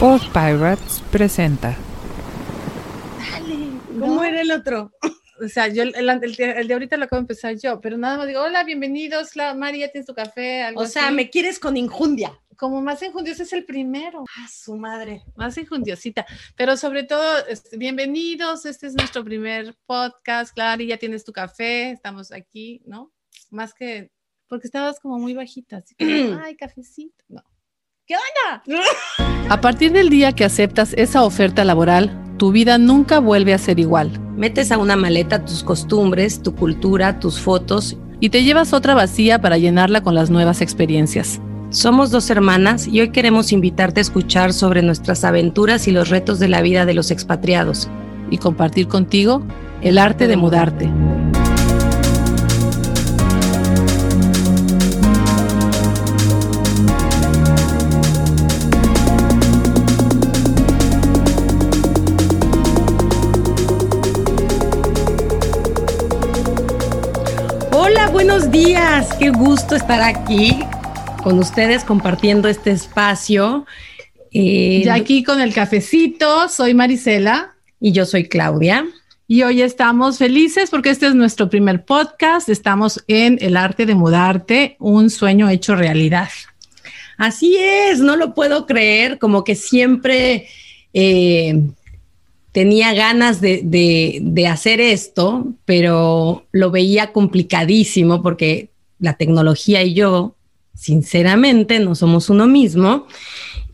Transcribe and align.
Pod 0.00 0.20
Pirates 0.32 1.02
presenta. 1.12 1.76
¿Cómo 3.98 4.24
era 4.24 4.40
el 4.40 4.50
otro? 4.50 4.90
O 5.42 5.48
sea, 5.48 5.68
yo 5.68 5.82
el, 5.82 5.94
el, 5.94 6.34
el 6.40 6.68
de 6.68 6.72
ahorita 6.74 6.96
lo 6.96 7.04
acabo 7.04 7.20
de 7.20 7.24
empezar 7.24 7.54
yo, 7.56 7.80
pero 7.80 7.96
nada 7.98 8.16
más 8.18 8.26
digo, 8.26 8.40
hola, 8.42 8.64
bienvenidos, 8.64 9.36
la 9.36 9.54
María, 9.54 9.90
tienes 9.90 10.06
tu 10.06 10.14
café, 10.14 10.62
algo 10.62 10.80
O 10.82 10.86
sea, 10.86 11.06
así. 11.06 11.14
me 11.14 11.30
quieres 11.30 11.58
con 11.58 11.76
injundia. 11.76 12.32
como 12.56 12.80
más 12.82 13.02
enjundioso 13.02 13.42
es 13.42 13.52
el 13.54 13.64
primero, 13.64 14.24
Ah, 14.38 14.46
su 14.50 14.76
madre. 14.76 15.22
más 15.36 15.56
enjundiosita, 15.58 16.26
pero 16.56 16.76
sobre 16.76 17.04
todo, 17.04 17.46
este, 17.46 17.76
bienvenidos, 17.78 18.66
este 18.66 18.86
es 18.86 18.94
nuestro 18.94 19.24
primer 19.24 19.74
podcast, 19.86 20.54
Clary, 20.54 20.86
ya 20.86 20.96
tienes 20.98 21.24
tu 21.24 21.32
café, 21.32 21.90
estamos 21.90 22.32
aquí, 22.32 22.82
¿no? 22.86 23.10
Más 23.50 23.72
que, 23.74 24.10
porque 24.46 24.66
estabas 24.66 25.00
como 25.00 25.18
muy 25.18 25.32
bajita, 25.34 25.78
así 25.78 25.94
que, 25.94 26.04
ay, 26.44 26.54
cafecito, 26.56 27.24
no. 27.28 27.42
¿Qué 28.10 28.16
onda? 28.16 28.82
A 29.48 29.60
partir 29.60 29.92
del 29.92 30.10
día 30.10 30.32
que 30.32 30.44
aceptas 30.44 30.94
esa 30.94 31.22
oferta 31.22 31.64
laboral, 31.64 32.10
tu 32.38 32.50
vida 32.50 32.76
nunca 32.76 33.20
vuelve 33.20 33.54
a 33.54 33.58
ser 33.58 33.78
igual 33.78 34.10
Metes 34.34 34.72
a 34.72 34.78
una 34.78 34.96
maleta 34.96 35.44
tus 35.44 35.62
costumbres, 35.62 36.42
tu 36.42 36.56
cultura, 36.56 37.20
tus 37.20 37.38
fotos. 37.38 37.96
y 38.18 38.30
te 38.30 38.42
llevas 38.42 38.72
otra 38.72 38.96
vacía 38.96 39.40
para 39.40 39.58
llenarla 39.58 40.00
con 40.00 40.16
las 40.16 40.28
nuevas 40.28 40.60
experiencias. 40.60 41.40
Somos 41.68 42.10
dos 42.10 42.30
hermanas 42.30 42.88
y 42.88 43.00
hoy 43.00 43.12
queremos 43.12 43.52
invitarte 43.52 44.00
a 44.00 44.02
escuchar 44.02 44.52
sobre 44.54 44.82
nuestras 44.82 45.22
aventuras 45.22 45.86
y 45.86 45.92
los 45.92 46.08
retos 46.08 46.40
de 46.40 46.48
la 46.48 46.62
vida 46.62 46.86
de 46.86 46.94
los 46.94 47.12
expatriados. 47.12 47.88
y 48.32 48.38
compartir 48.38 48.88
contigo 48.88 49.44
el 49.82 49.98
arte 49.98 50.26
de 50.26 50.36
mudarte. 50.36 50.90
Buenos 68.22 68.50
días. 68.50 69.14
Qué 69.18 69.30
gusto 69.30 69.74
estar 69.74 70.02
aquí 70.02 70.58
con 71.22 71.38
ustedes 71.38 71.84
compartiendo 71.84 72.50
este 72.50 72.70
espacio. 72.70 73.64
Eh, 74.30 74.82
Ya 74.84 74.92
aquí 74.92 75.24
con 75.24 75.40
el 75.40 75.54
cafecito, 75.54 76.50
soy 76.50 76.74
Marisela. 76.74 77.54
Y 77.80 77.92
yo 77.92 78.04
soy 78.04 78.28
Claudia. 78.28 78.86
Y 79.26 79.42
hoy 79.42 79.62
estamos 79.62 80.18
felices 80.18 80.68
porque 80.68 80.90
este 80.90 81.06
es 81.06 81.14
nuestro 81.14 81.48
primer 81.48 81.86
podcast. 81.86 82.50
Estamos 82.50 83.02
en 83.08 83.38
El 83.40 83.56
arte 83.56 83.86
de 83.86 83.94
mudarte, 83.94 84.76
un 84.80 85.08
sueño 85.08 85.48
hecho 85.48 85.74
realidad. 85.74 86.28
Así 87.16 87.56
es, 87.56 88.00
no 88.00 88.16
lo 88.16 88.34
puedo 88.34 88.66
creer, 88.66 89.18
como 89.18 89.44
que 89.44 89.54
siempre 89.54 90.46
eh, 90.92 91.58
tenía 92.52 92.92
ganas 92.94 93.40
de, 93.40 93.60
de- 93.64 94.18
de 94.22 94.46
hacer 94.46 94.80
esto, 94.80 95.46
pero 95.64 96.46
lo 96.52 96.70
veía 96.70 97.12
complicadísimo 97.12 98.22
porque 98.22 98.70
la 98.98 99.14
tecnología 99.14 99.82
y 99.82 99.94
yo, 99.94 100.34
sinceramente, 100.74 101.78
no 101.80 101.94
somos 101.94 102.28
uno 102.30 102.46
mismo. 102.46 103.06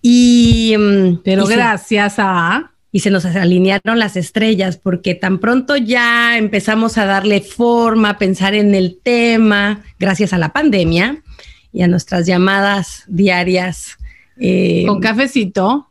Y, 0.03 0.75
mm, 0.79 1.23
Pero 1.25 1.45
y 1.45 1.47
se- 1.47 1.57
gracias 1.57 2.15
a... 2.19 2.73
y 2.93 3.01
se 3.01 3.11
nos 3.11 3.25
alinearon 3.25 3.99
las 3.99 4.17
estrellas 4.17 4.77
porque 4.77 5.15
tan 5.15 5.39
pronto 5.39 5.77
ya 5.77 6.37
empezamos 6.39 6.97
a 6.99 7.07
darle 7.07 7.41
forma, 7.41 8.11
a 8.11 8.19
pensar 8.19 8.55
en 8.55 8.75
el 8.75 8.99
tema, 9.03 9.83
gracias 9.99 10.33
a 10.33 10.39
la 10.39 10.53
pandemia 10.53 11.23
y 11.73 11.83
a 11.83 11.89
nuestras 11.89 12.27
llamadas 12.27 13.05
diarias. 13.09 13.97
eh, 14.39 14.85
con 14.87 15.01
cafecito. 15.01 15.91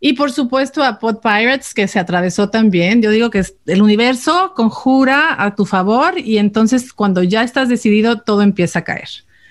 Y 0.00 0.12
por 0.12 0.30
supuesto 0.30 0.82
a 0.84 0.98
Pod 0.98 1.18
Pirates, 1.20 1.74
que 1.74 1.88
se 1.88 1.98
atravesó 1.98 2.50
también. 2.50 3.02
Yo 3.02 3.10
digo 3.10 3.30
que 3.30 3.44
el 3.66 3.82
universo 3.82 4.52
conjura 4.54 5.42
a 5.42 5.54
tu 5.54 5.66
favor 5.66 6.18
y 6.18 6.38
entonces 6.38 6.92
cuando 6.92 7.22
ya 7.22 7.42
estás 7.42 7.68
decidido, 7.68 8.20
todo 8.20 8.42
empieza 8.42 8.80
a 8.80 8.84
caer. 8.84 9.08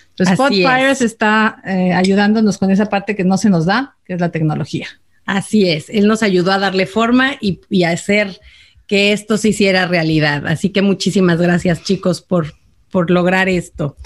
Entonces, 0.10 0.38
Pod 0.38 0.52
es. 0.52 0.58
Pirates 0.58 1.02
está 1.02 1.62
eh, 1.66 1.94
ayudándonos 1.94 2.58
con 2.58 2.72
esa 2.72 2.86
parte 2.86 3.16
que 3.16 3.26
no 3.26 3.38
se 3.38 3.50
nos 3.50 3.66
da, 3.66 3.98
que 4.06 4.14
es 4.14 4.22
la 4.22 4.30
tecnología. 4.30 4.88
así 5.26 5.70
es, 5.70 5.90
él 5.90 6.08
nos 6.08 6.24
ayudó 6.24 6.54
a 6.54 6.60
darle 6.60 6.86
forma 6.86 7.34
y, 7.42 7.60
y 7.70 7.84
a 7.84 7.90
hacer 7.90 8.40
que 8.88 9.12
esto 9.12 9.38
se 9.38 9.50
hiciera 9.50 9.86
realidad. 9.86 10.48
Así 10.48 10.70
que 10.70 10.82
muchísimas 10.82 11.40
gracias 11.40 11.84
chicos 11.84 12.22
por, 12.22 12.54
por 12.90 13.12
lograr 13.12 13.50
esto. 13.50 13.98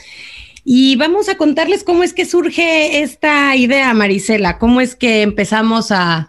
Y 0.63 0.95
vamos 0.95 1.29
a 1.29 1.37
contarles 1.37 1.83
cómo 1.83 2.03
es 2.03 2.13
que 2.13 2.25
surge 2.25 3.01
esta 3.01 3.55
idea, 3.55 3.93
Marisela, 3.93 4.57
cómo 4.57 4.81
es 4.81 4.95
que 4.95 5.21
empezamos 5.21 5.91
a, 5.91 6.27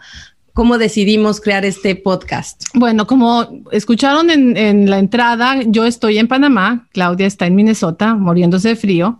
cómo 0.53 0.77
decidimos 0.77 1.41
crear 1.41 1.65
este 1.65 1.95
podcast. 1.95 2.63
Bueno, 2.73 3.07
como 3.07 3.63
escucharon 3.71 4.29
en, 4.29 4.55
en 4.57 4.89
la 4.89 4.99
entrada, 4.99 5.61
yo 5.65 5.85
estoy 5.85 6.17
en 6.17 6.27
Panamá, 6.27 6.87
Claudia 6.93 7.27
está 7.27 7.45
en 7.47 7.55
Minnesota, 7.55 8.15
muriéndose 8.15 8.69
de 8.69 8.75
frío. 8.75 9.19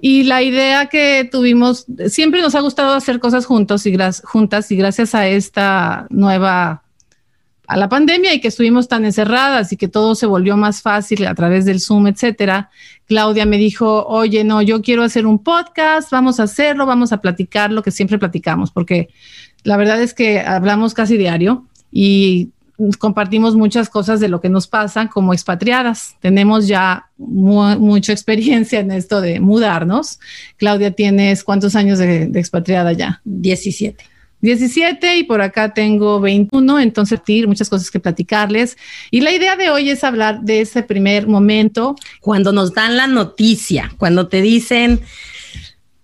Y 0.00 0.22
la 0.24 0.42
idea 0.42 0.86
que 0.86 1.28
tuvimos, 1.30 1.86
siempre 2.06 2.40
nos 2.40 2.54
ha 2.54 2.60
gustado 2.60 2.94
hacer 2.94 3.18
cosas 3.18 3.46
juntos 3.46 3.84
y 3.86 3.96
juntas 4.22 4.70
y 4.70 4.76
gracias 4.76 5.14
a 5.14 5.26
esta 5.26 6.06
nueva, 6.10 6.82
a 7.68 7.76
la 7.76 7.88
pandemia 7.88 8.32
y 8.32 8.40
que 8.40 8.48
estuvimos 8.48 8.88
tan 8.88 9.04
encerradas 9.04 9.72
y 9.72 9.76
que 9.76 9.88
todo 9.88 10.14
se 10.14 10.24
volvió 10.24 10.56
más 10.56 10.80
fácil 10.80 11.26
a 11.26 11.34
través 11.34 11.66
del 11.66 11.80
Zoom, 11.80 12.06
etcétera. 12.06 12.70
Claudia 13.06 13.44
me 13.44 13.58
dijo, 13.58 14.06
oye, 14.06 14.42
no, 14.42 14.62
yo 14.62 14.80
quiero 14.80 15.02
hacer 15.02 15.26
un 15.26 15.38
podcast, 15.38 16.10
vamos 16.10 16.40
a 16.40 16.44
hacerlo, 16.44 16.86
vamos 16.86 17.12
a 17.12 17.20
platicar 17.20 17.70
lo 17.70 17.82
que 17.82 17.90
siempre 17.90 18.18
platicamos, 18.18 18.70
porque 18.70 19.10
la 19.64 19.76
verdad 19.76 20.00
es 20.00 20.14
que 20.14 20.40
hablamos 20.40 20.94
casi 20.94 21.18
diario 21.18 21.66
y 21.92 22.50
compartimos 22.98 23.54
muchas 23.54 23.90
cosas 23.90 24.18
de 24.18 24.28
lo 24.28 24.40
que 24.40 24.48
nos 24.48 24.66
pasa 24.66 25.08
como 25.08 25.34
expatriadas. 25.34 26.16
Tenemos 26.20 26.68
ya 26.68 27.10
mu 27.18 27.78
mucha 27.78 28.12
experiencia 28.12 28.80
en 28.80 28.92
esto 28.92 29.20
de 29.20 29.40
mudarnos. 29.40 30.20
Claudia, 30.56 30.92
¿tienes 30.92 31.44
cuántos 31.44 31.74
años 31.76 31.98
de, 31.98 32.30
expatriada 32.34 32.92
ya? 32.92 33.20
17. 33.24 34.02
17 34.40 35.16
y 35.16 35.24
por 35.24 35.40
acá 35.40 35.74
tengo 35.74 36.20
21, 36.20 36.80
entonces 36.80 37.20
muchas 37.46 37.68
cosas 37.68 37.90
que 37.90 38.00
platicarles. 38.00 38.76
Y 39.10 39.20
la 39.20 39.32
idea 39.32 39.56
de 39.56 39.70
hoy 39.70 39.90
es 39.90 40.04
hablar 40.04 40.42
de 40.42 40.60
ese 40.60 40.82
primer 40.82 41.26
momento. 41.26 41.96
Cuando 42.20 42.52
nos 42.52 42.72
dan 42.72 42.96
la 42.96 43.06
noticia, 43.06 43.92
cuando 43.98 44.28
te 44.28 44.40
dicen 44.40 45.00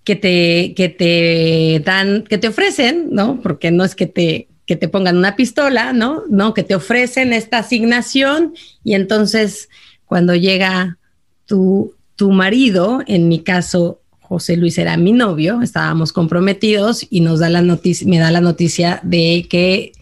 que 0.02 0.16
te, 0.16 0.74
que 0.74 0.88
te 0.88 1.82
dan, 1.84 2.24
que 2.24 2.38
te 2.38 2.48
ofrecen, 2.48 3.08
¿no? 3.10 3.40
Porque 3.40 3.70
no 3.70 3.84
es 3.84 3.94
que 3.94 4.06
te, 4.06 4.48
que 4.66 4.76
te 4.76 4.88
pongan 4.88 5.16
una 5.16 5.36
pistola, 5.36 5.92
¿no? 5.92 6.24
No, 6.28 6.54
que 6.54 6.62
te 6.62 6.74
ofrecen 6.74 7.32
esta 7.32 7.58
asignación 7.58 8.54
y 8.82 8.94
entonces 8.94 9.68
cuando 10.04 10.34
llega 10.34 10.98
tu, 11.46 11.94
tu 12.16 12.30
marido, 12.30 13.02
en 13.06 13.28
mi 13.28 13.40
caso, 13.40 14.00
José 14.28 14.56
Luis 14.56 14.78
era 14.78 14.96
mi 14.96 15.12
novio, 15.12 15.60
estábamos 15.62 16.12
comprometidos 16.12 17.06
y 17.10 17.20
nos 17.20 17.40
da 17.40 17.50
la 17.50 17.62
noticia, 17.62 18.06
me 18.08 18.18
da 18.18 18.30
la 18.30 18.40
noticia 18.40 19.00
de 19.02 19.46
que 19.48 19.92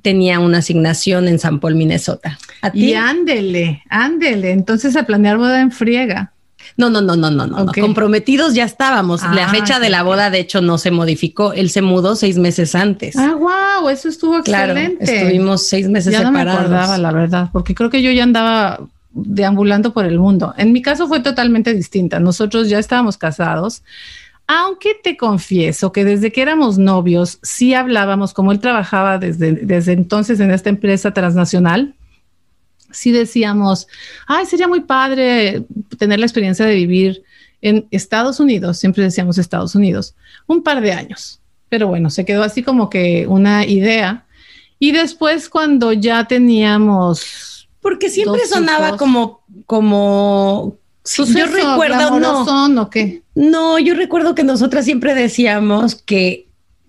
tenía 0.00 0.38
una 0.40 0.58
asignación 0.58 1.28
en 1.28 1.38
San 1.38 1.60
Paul, 1.60 1.74
Minnesota. 1.74 2.38
¿A 2.62 2.70
ti? 2.70 2.90
Y 2.90 2.94
ándele, 2.94 3.82
ándele. 3.90 4.52
Entonces 4.52 4.96
a 4.96 5.04
planear 5.04 5.36
boda 5.38 5.60
en 5.60 5.70
friega. 5.72 6.32
No, 6.76 6.88
no, 6.88 7.00
no, 7.02 7.16
no, 7.16 7.30
no, 7.30 7.46
no. 7.46 7.62
Ok. 7.64 7.78
Comprometidos 7.80 8.54
ya 8.54 8.64
estábamos. 8.64 9.20
la 9.34 9.46
Ah, 9.46 9.48
fecha 9.50 9.80
de 9.80 9.90
la 9.90 10.04
boda, 10.04 10.30
de 10.30 10.38
hecho, 10.38 10.62
no 10.62 10.78
se 10.78 10.90
modificó. 10.92 11.52
Él 11.52 11.68
se 11.68 11.82
mudó 11.82 12.14
seis 12.16 12.38
meses 12.38 12.74
antes. 12.74 13.16
Ah, 13.16 13.34
wow, 13.34 13.88
eso 13.90 14.08
estuvo 14.08 14.40
claro, 14.42 14.72
excelente. 14.74 15.16
estuvimos 15.16 15.66
seis 15.66 15.88
meses 15.88 16.12
ya 16.12 16.22
no 16.22 16.30
me 16.32 16.38
separados. 16.38 16.60
acordaba, 16.62 16.96
la 16.98 17.12
verdad, 17.12 17.50
porque 17.52 17.74
creo 17.74 17.90
que 17.90 18.00
yo 18.00 18.10
ya 18.12 18.22
andaba 18.22 18.80
deambulando 19.14 19.92
por 19.92 20.06
el 20.06 20.18
mundo. 20.18 20.54
En 20.56 20.72
mi 20.72 20.82
caso 20.82 21.08
fue 21.08 21.20
totalmente 21.20 21.74
distinta. 21.74 22.20
Nosotros 22.20 22.68
ya 22.68 22.78
estábamos 22.78 23.18
casados, 23.18 23.82
aunque 24.46 24.94
te 25.02 25.16
confieso 25.16 25.92
que 25.92 26.04
desde 26.04 26.32
que 26.32 26.42
éramos 26.42 26.78
novios 26.78 27.38
sí 27.42 27.74
hablábamos, 27.74 28.34
como 28.34 28.52
él 28.52 28.60
trabajaba 28.60 29.18
desde, 29.18 29.52
desde 29.52 29.92
entonces 29.92 30.40
en 30.40 30.50
esta 30.50 30.68
empresa 30.68 31.12
transnacional, 31.12 31.94
sí 32.90 33.12
decíamos, 33.12 33.86
ay, 34.26 34.46
sería 34.46 34.68
muy 34.68 34.80
padre 34.80 35.64
tener 35.98 36.18
la 36.18 36.26
experiencia 36.26 36.66
de 36.66 36.74
vivir 36.74 37.22
en 37.62 37.86
Estados 37.90 38.40
Unidos, 38.40 38.78
siempre 38.78 39.04
decíamos 39.04 39.38
Estados 39.38 39.74
Unidos, 39.74 40.14
un 40.46 40.62
par 40.62 40.80
de 40.80 40.92
años. 40.92 41.40
Pero 41.68 41.86
bueno, 41.86 42.10
se 42.10 42.24
quedó 42.24 42.42
así 42.42 42.62
como 42.62 42.90
que 42.90 43.26
una 43.26 43.64
idea. 43.64 44.26
Y 44.78 44.92
después 44.92 45.48
cuando 45.48 45.92
ya 45.92 46.26
teníamos... 46.26 47.51
Porque 47.82 48.08
siempre 48.08 48.40
Dos 48.42 48.50
sonaba 48.50 48.88
hijos. 48.88 48.98
como, 48.98 49.42
como. 49.66 50.78
Sí, 51.04 51.16
yo 51.18 51.26
suceso 51.26 51.52
recuerdo, 51.52 52.20
no, 52.20 52.82
¿o 52.82 52.90
qué? 52.90 53.22
no, 53.34 53.78
yo 53.80 53.94
recuerdo 53.94 54.36
que 54.36 54.44
nosotras 54.44 54.84
siempre 54.84 55.16
decíamos 55.16 55.96
que, 55.96 56.46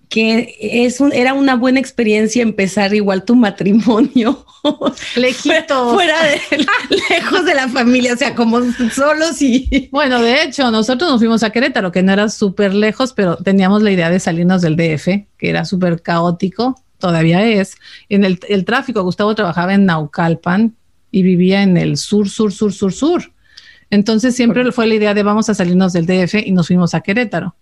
que 0.07 0.55
es 0.61 0.99
un, 0.99 1.11
era 1.11 1.33
una 1.33 1.55
buena 1.55 1.79
experiencia 1.79 2.43
empezar 2.43 2.93
igual 2.93 3.25
tu 3.25 3.35
matrimonio. 3.35 4.45
Lejitos. 5.15 5.93
Fuera 5.95 6.15
de, 6.21 6.39
lejos 7.09 7.43
de 7.43 7.55
la 7.55 7.67
familia, 7.69 8.13
o 8.13 8.17
sea, 8.17 8.35
como 8.35 8.59
solos 8.91 9.41
y... 9.41 9.89
Bueno, 9.91 10.21
de 10.21 10.43
hecho, 10.43 10.69
nosotros 10.69 11.09
nos 11.09 11.19
fuimos 11.19 11.41
a 11.41 11.49
Querétaro, 11.49 11.91
que 11.91 12.03
no 12.03 12.13
era 12.13 12.29
súper 12.29 12.75
lejos, 12.75 13.13
pero 13.13 13.37
teníamos 13.37 13.81
la 13.81 13.89
idea 13.89 14.11
de 14.11 14.19
salirnos 14.19 14.61
del 14.61 14.75
DF, 14.75 15.07
que 15.39 15.49
era 15.49 15.65
súper 15.65 16.03
caótico, 16.03 16.79
todavía 16.99 17.43
es. 17.43 17.77
En 18.09 18.25
el, 18.25 18.39
el 18.47 18.63
tráfico, 18.63 19.01
Gustavo 19.01 19.33
trabajaba 19.33 19.73
en 19.73 19.87
Naucalpan 19.87 20.75
y 21.13 21.21
vivía 21.21 21.62
en 21.62 21.77
el 21.77 21.95
sur, 21.95 22.27
sur, 22.27 22.51
sur, 22.51 22.74
sur, 22.74 22.92
sur. 22.92 23.31
Entonces 23.92 24.36
siempre 24.36 24.69
fue 24.71 24.88
la 24.88 24.95
idea 24.95 25.13
de 25.13 25.21
vamos 25.21 25.48
a 25.48 25.54
salirnos 25.54 25.94
del 25.94 26.07
DF 26.07 26.45
y 26.45 26.51
nos 26.51 26.68
fuimos 26.68 26.95
a 26.95 27.01
Querétaro. 27.01 27.56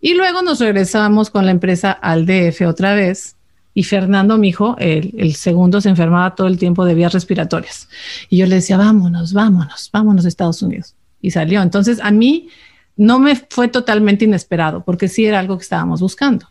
Y 0.00 0.12
luego 0.14 0.42
nos 0.42 0.60
regresamos 0.60 1.30
con 1.30 1.46
la 1.46 1.50
empresa 1.50 1.92
al 1.92 2.26
DF 2.26 2.60
otra 2.68 2.94
vez. 2.94 3.36
Y 3.72 3.84
Fernando, 3.84 4.36
mi 4.36 4.50
hijo, 4.50 4.76
el, 4.78 5.14
el, 5.16 5.34
segundo, 5.34 5.80
se 5.80 5.88
enfermaba 5.88 6.34
todo 6.34 6.46
el 6.46 6.58
tiempo 6.58 6.84
de 6.84 6.94
vías 6.94 7.14
respiratorias. 7.14 7.88
Y 8.28 8.36
yo 8.36 8.46
le 8.46 8.56
decía, 8.56 8.76
vámonos, 8.76 9.32
vámonos, 9.32 9.88
vámonos 9.90 10.26
a 10.26 10.28
Estados 10.28 10.60
Unidos. 10.60 10.94
Y 11.22 11.30
salió. 11.30 11.62
Entonces, 11.62 12.00
a 12.02 12.10
mí 12.10 12.50
no 12.98 13.18
me 13.18 13.34
fue 13.48 13.68
totalmente 13.68 14.26
inesperado, 14.26 14.84
porque 14.84 15.08
sí 15.08 15.24
era 15.24 15.38
algo 15.38 15.56
que 15.56 15.62
estábamos 15.62 16.02
buscando. 16.02 16.46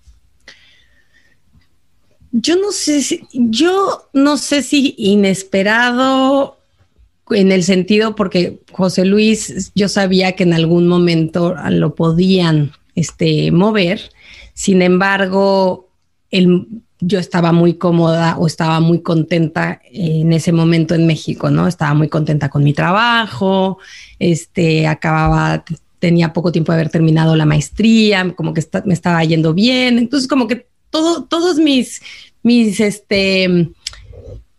Yo 2.36 2.56
no 2.56 2.72
sé 2.72 3.04
si, 3.04 3.28
yo 3.32 4.10
no 4.12 4.38
sé 4.38 4.64
si 4.64 4.96
inesperado 4.98 6.58
en 7.30 7.52
el 7.52 7.64
sentido 7.64 8.16
porque 8.16 8.60
José 8.72 9.06
Luis, 9.06 9.72
yo 9.76 9.88
sabía 9.88 10.32
que 10.32 10.42
en 10.42 10.54
algún 10.54 10.88
momento 10.88 11.56
lo 11.70 11.94
podían 11.94 12.72
este, 12.96 13.52
mover. 13.52 14.02
Sin 14.56 14.82
embargo, 14.82 15.90
el, 16.32 16.68
yo 17.00 17.20
estaba 17.20 17.52
muy 17.52 17.76
cómoda 17.76 18.36
o 18.38 18.48
estaba 18.48 18.80
muy 18.80 19.02
contenta 19.02 19.80
en 19.92 20.34
ese 20.34 20.52
momento 20.52 20.96
en 20.96 21.06
México, 21.06 21.52
¿no? 21.52 21.68
Estaba 21.68 21.94
muy 21.94 22.10
contenta 22.10 22.50
con 22.50 22.64
mi 22.64 22.74
trabajo, 22.74 23.78
este, 24.18 24.88
acababa, 24.88 25.64
tenía 26.00 26.34
poco 26.34 26.52
tiempo 26.52 26.72
de 26.72 26.80
haber 26.80 26.90
terminado 26.90 27.36
la 27.36 27.46
maestría, 27.46 28.34
como 28.36 28.56
que 28.56 28.66
me 28.86 28.96
estaba 28.96 29.24
yendo 29.24 29.54
bien, 29.54 30.00
entonces 30.00 30.28
como 30.28 30.48
que 30.48 30.73
todo, 30.94 31.24
todos 31.24 31.58
mis, 31.58 32.04
mis, 32.44 32.80
este, 32.80 33.68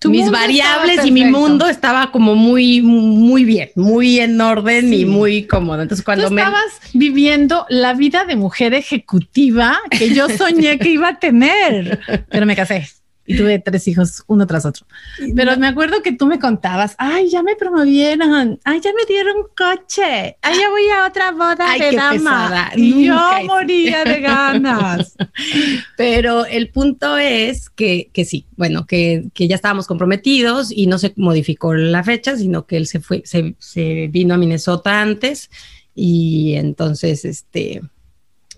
tu 0.01 0.11
mis 0.11 0.29
variables 0.33 1.07
y 1.07 1.13
mi 1.13 1.25
mundo 1.25 1.69
estaba 1.69 2.11
como 2.11 2.35
muy, 2.35 2.83
muy 2.83 3.45
bien, 3.45 3.71
muy 3.77 4.19
en 4.19 4.41
orden 4.41 4.89
sí. 4.91 5.03
y 5.03 5.05
muy 5.05 5.45
cómodo. 5.47 5.81
Entonces, 5.81 6.05
cuando 6.05 6.29
Tú 6.29 6.37
estabas 6.37 6.65
me... 6.93 6.99
viviendo 6.99 7.67
la 7.69 7.95
vida 7.95 8.25
de 8.25 8.35
mujer 8.35 8.75
ejecutiva 8.75 9.79
que 9.91 10.13
yo 10.13 10.29
soñé 10.29 10.81
que 10.81 10.91
iba 10.91 11.11
a 11.11 11.19
tener, 11.21 12.01
pero 12.29 12.47
me 12.47 12.57
casé 12.57 12.89
y 13.27 13.37
tuve 13.37 13.59
tres 13.59 13.89
hijos 13.89 14.23
uno 14.27 14.47
tras 14.47 14.67
otro. 14.67 14.87
Pero 15.35 15.57
me 15.57 15.67
acuerdo 15.67 16.03
que 16.03 16.13
tú 16.13 16.27
me 16.27 16.39
contabas, 16.39 16.95
ay, 16.99 17.29
ya 17.29 17.43
me 17.43 17.57
promovieron, 17.57 18.61
ay, 18.65 18.81
ya 18.81 18.91
me 18.93 19.05
dieron 19.07 19.37
coche, 19.57 20.37
ay, 20.43 20.59
ya 20.59 20.69
voy 20.71 20.89
a 20.89 21.07
otra 21.07 21.33
boda 21.33 21.65
ay, 21.67 21.81
de 21.81 21.91
qué 21.91 21.97
dama. 21.97 22.15
Pesada. 22.15 22.73
Y 22.77 23.07
yo 23.07 23.19
moría 23.47 24.05
de 24.05 24.21
ganas. 24.21 25.17
Pero 25.97 26.45
el 26.45 26.71
punto 26.71 27.17
es 27.17 27.71
que, 27.71 28.11
que 28.13 28.25
sí, 28.25 28.47
bueno, 28.57 28.87
que, 28.87 29.25
que, 29.33 29.49
ya 29.49 29.57
estábamos 29.57 29.87
comprometidos 29.87 30.71
y 30.71 30.87
no 30.87 30.99
se 30.99 31.13
modificó 31.17 31.75
la 31.75 32.05
fecha, 32.05 32.37
sino 32.37 32.67
que 32.67 32.77
él 32.77 32.87
se 32.87 33.01
fue, 33.01 33.23
se, 33.25 33.55
se 33.59 34.09
vino 34.09 34.35
a 34.35 34.39
Minnesota 34.39 35.01
antes 35.01 35.51
y 35.95 36.55
entonces, 36.55 37.25
este, 37.25 37.81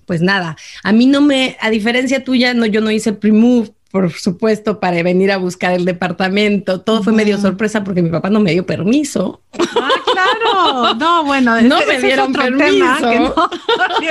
pues 0.07 0.23
nada, 0.23 0.57
a 0.83 0.93
mí 0.93 1.07
no 1.07 1.21
me, 1.21 1.57
a 1.61 1.71
diferencia 1.71 2.25
tuya, 2.25 2.55
no, 2.55 2.65
yo 2.67 2.81
no 2.81 2.91
hice 2.91 3.13
pre-move 3.13 3.73
por 3.96 4.12
supuesto, 4.12 4.78
para 4.78 5.02
venir 5.02 5.32
a 5.32 5.38
buscar 5.38 5.72
el 5.72 5.87
departamento. 5.87 6.82
Todo 6.82 7.02
fue 7.02 7.14
medio 7.14 7.38
sorpresa 7.38 7.82
porque 7.82 8.02
mi 8.02 8.10
papá 8.10 8.28
no 8.28 8.40
me 8.40 8.52
dio 8.52 8.66
permiso. 8.66 9.43
Ah, 9.58 9.90
claro. 10.12 10.94
No, 10.96 11.25
bueno, 11.25 11.62
no 11.62 11.78
me 11.87 11.98
dieron 11.98 12.31
permiso 12.34 13.34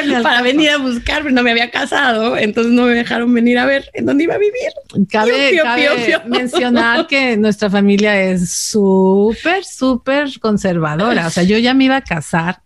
no, 0.07 0.23
para 0.23 0.41
venir 0.41 0.71
a 0.71 0.77
buscar, 0.77 1.21
pero 1.21 1.35
no 1.35 1.43
me 1.43 1.51
había 1.51 1.69
casado, 1.69 2.35
entonces 2.35 2.73
no 2.73 2.85
me 2.85 2.93
dejaron 2.93 3.31
venir 3.31 3.59
a 3.59 3.65
ver 3.65 3.91
en 3.93 4.07
dónde 4.07 4.23
iba 4.23 4.33
a 4.33 4.39
vivir. 4.39 4.71
Cabe, 5.07 5.51
pío, 5.51 5.63
cabe 5.63 5.81
pío, 5.81 6.05
pío. 6.05 6.21
mencionar 6.25 7.05
que 7.05 7.37
nuestra 7.37 7.69
familia 7.69 8.19
es 8.19 8.49
súper, 8.49 9.65
súper 9.65 10.39
conservadora. 10.39 11.27
O 11.27 11.29
sea, 11.29 11.43
yo 11.43 11.59
ya 11.59 11.75
me 11.75 11.83
iba 11.83 11.97
a 11.97 12.03
casar. 12.03 12.63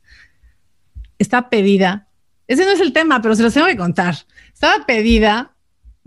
Estaba 1.17 1.49
pedida. 1.49 2.07
Ese 2.47 2.63
no 2.63 2.71
es 2.71 2.79
el 2.79 2.93
tema, 2.93 3.21
pero 3.21 3.35
se 3.35 3.43
los 3.43 3.53
tengo 3.53 3.67
que 3.67 3.75
contar. 3.75 4.15
Estaba 4.53 4.85
pedida 4.85 5.51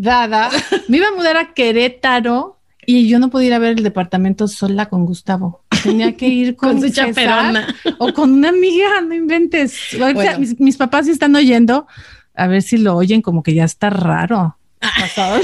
dada, 0.02 0.50
me 0.88 0.96
iba 0.96 1.08
a 1.08 1.12
mudar 1.12 1.36
a 1.36 1.54
Querétaro 1.54 2.58
y 2.84 3.08
yo 3.08 3.20
no 3.20 3.30
podía 3.30 3.48
ir 3.48 3.54
a 3.54 3.58
ver 3.58 3.78
el 3.78 3.84
departamento 3.84 4.48
sola 4.48 4.86
con 4.86 5.06
Gustavo. 5.06 5.62
Tenía 5.82 6.16
que 6.16 6.26
ir 6.26 6.56
con, 6.56 6.80
con 6.80 6.82
su 6.82 6.90
chaperona 6.90 7.74
o 7.98 8.12
con 8.12 8.32
una 8.32 8.48
amiga, 8.48 9.00
no 9.00 9.14
inventes. 9.14 9.78
Bueno. 9.98 10.38
Mis, 10.38 10.58
mis, 10.58 10.76
papás 10.76 11.06
sí 11.06 11.12
están 11.12 11.34
oyendo, 11.36 11.86
a 12.34 12.46
ver 12.48 12.62
si 12.62 12.78
lo 12.78 12.96
oyen 12.96 13.22
como 13.22 13.42
que 13.42 13.54
ya 13.54 13.64
está 13.64 13.90
raro. 13.90 14.56
Pasado 14.80 15.40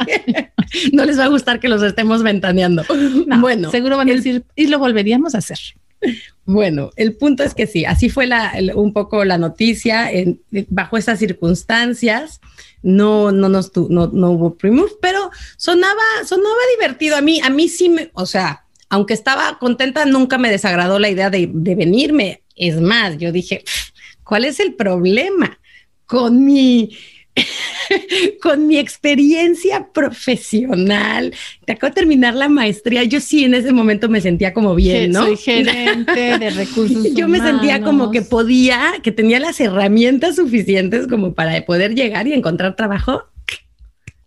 no 0.92 1.04
les 1.04 1.16
va 1.16 1.24
a 1.24 1.28
gustar 1.28 1.60
que 1.60 1.68
los 1.68 1.80
estemos 1.84 2.24
ventaneando. 2.24 2.84
No, 3.26 3.40
bueno, 3.40 3.70
seguro 3.70 3.96
van 3.96 4.10
a 4.10 4.14
decir, 4.14 4.44
y 4.56 4.66
lo 4.66 4.80
volveríamos 4.80 5.36
a 5.36 5.38
hacer. 5.38 5.58
Bueno, 6.44 6.90
el 6.96 7.14
punto 7.14 7.44
es 7.44 7.54
que 7.54 7.68
sí, 7.68 7.84
así 7.84 8.10
fue 8.10 8.28
un 8.74 8.92
poco 8.92 9.24
la 9.24 9.38
noticia 9.38 10.10
bajo 10.68 10.96
esas 10.96 11.20
circunstancias 11.20 12.40
no, 12.82 13.30
no, 13.30 13.48
no, 13.48 13.60
no, 13.88 14.06
no 14.08 14.30
hubo 14.30 14.56
pre-move, 14.56 14.92
pero 15.00 15.30
sonaba, 15.56 16.02
sonaba 16.26 16.54
divertido. 16.76 17.16
A 17.16 17.20
mí, 17.20 17.40
a 17.42 17.50
mí 17.50 17.68
sí 17.68 17.88
me, 17.88 18.10
o 18.14 18.26
sea, 18.26 18.64
aunque 18.88 19.14
estaba 19.14 19.58
contenta, 19.58 20.04
nunca 20.04 20.38
me 20.38 20.50
desagradó 20.50 20.98
la 20.98 21.08
idea 21.08 21.30
de, 21.30 21.48
de 21.52 21.74
venirme. 21.74 22.42
Es 22.56 22.80
más, 22.80 23.16
yo 23.18 23.32
dije, 23.32 23.64
¿cuál 24.24 24.44
es 24.44 24.60
el 24.60 24.74
problema 24.74 25.58
con 26.06 26.44
mi, 26.44 26.96
con 28.42 28.66
mi 28.66 28.78
experiencia 28.78 29.88
profesional? 29.92 31.34
Te 31.64 31.72
acabo 31.72 31.90
de 31.90 31.94
terminar 31.94 32.34
la 32.34 32.48
maestría. 32.48 33.04
Yo 33.04 33.20
sí 33.20 33.44
en 33.44 33.54
ese 33.54 33.72
momento 33.72 34.08
me 34.08 34.20
sentía 34.20 34.52
como 34.52 34.74
bien, 34.74 35.12
¿no? 35.12 35.24
Soy 35.24 35.36
gerente 35.36 36.38
de 36.38 36.50
recursos. 36.56 37.14
Yo 37.14 37.28
me 37.28 37.40
sentía 37.40 37.82
como 37.82 38.10
que 38.10 38.22
podía, 38.22 38.94
que 39.02 39.12
tenía 39.12 39.40
las 39.40 39.60
herramientas 39.60 40.36
suficientes 40.36 41.06
como 41.06 41.34
para 41.34 41.64
poder 41.64 41.94
llegar 41.94 42.26
y 42.26 42.32
encontrar 42.32 42.76
trabajo. 42.76 43.24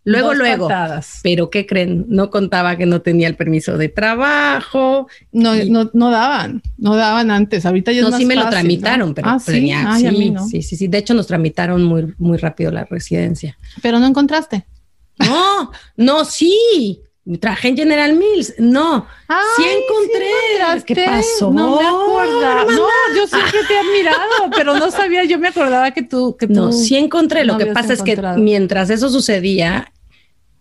Luego, 0.07 0.30
Dos 0.30 0.38
luego. 0.38 0.68
patadas. 0.68 1.19
Pero 1.24 1.50
¿qué 1.50 1.66
creen? 1.66 2.06
No 2.07 2.30
contaba 2.30 2.78
que 2.78 2.86
no 2.86 3.02
tenía 3.02 3.28
el 3.28 3.36
permiso 3.36 3.75
de 3.78 3.90
trabajo. 3.90 5.07
No, 5.31 5.56
Y- 5.56 5.69
no, 5.69 5.90
no 5.94 6.12
daban, 6.12 6.62
no 6.78 6.96
daban 6.96 7.31
antes. 7.31 7.66
Ahorita 7.66 7.92
ya 7.92 8.00
es 8.00 8.04
No, 8.04 8.12
más 8.12 8.19
sí 8.19 8.25
me 8.25 8.36
lo 8.36 8.48
tramitaron, 8.50 9.10
¿no? 9.10 9.16
pero 9.16 9.30
ah, 9.30 9.40
sí, 9.40 9.52
tenía- 9.52 9.92
Ay, 9.92 10.06
a 10.06 10.12
sí, 10.12 10.18
mí 10.18 10.30
no. 10.30 10.48
sí, 10.48 10.62
sí, 10.62 10.75
sí. 10.78 10.88
De 10.88 11.00
hecho, 11.00 11.13
nos 11.16 11.25
tramitaron 11.28 11.84
muy, 11.84 12.13
muy 12.19 12.38
rápido 12.38 12.71
la 12.71 12.85
residencia. 12.85 13.57
Pero 13.81 14.00
no 14.00 14.06
encontraste. 14.06 14.66
No, 15.19 15.71
no, 15.97 16.24
sí. 16.26 17.02
Trabajé 17.40 17.69
en 17.69 17.78
General 17.78 18.14
Mills. 18.16 18.54
No, 18.59 19.07
Ay, 19.28 19.38
sí 19.57 19.64
encontré. 19.64 20.83
¿Qué 20.85 21.06
pasó? 21.07 21.52
No 21.52 21.80
me 21.80 21.88
acordaba. 21.88 22.66
No, 22.66 22.85
yo 23.18 23.26
siempre 23.26 23.62
te 23.68 23.74
he 23.74 23.80
admirado, 23.80 24.52
pero 24.56 24.76
no 24.78 24.92
sabía. 24.92 25.24
Yo 25.24 25.40
me 25.40 25.47
acordaba 25.47 25.90
que 25.90 26.04
tú, 26.04 26.38
que 26.38 26.45
tú. 26.45 26.54
No, 26.54 26.71
sí 26.71 26.95
encontré. 26.95 27.44
Lo 27.44 27.54
no 27.54 27.59
que 27.59 27.66
pasa 27.68 27.94
es 27.94 28.04
que 28.04 28.16
mientras 28.38 28.92
eso 28.92 29.09
sucedía, 29.09 29.92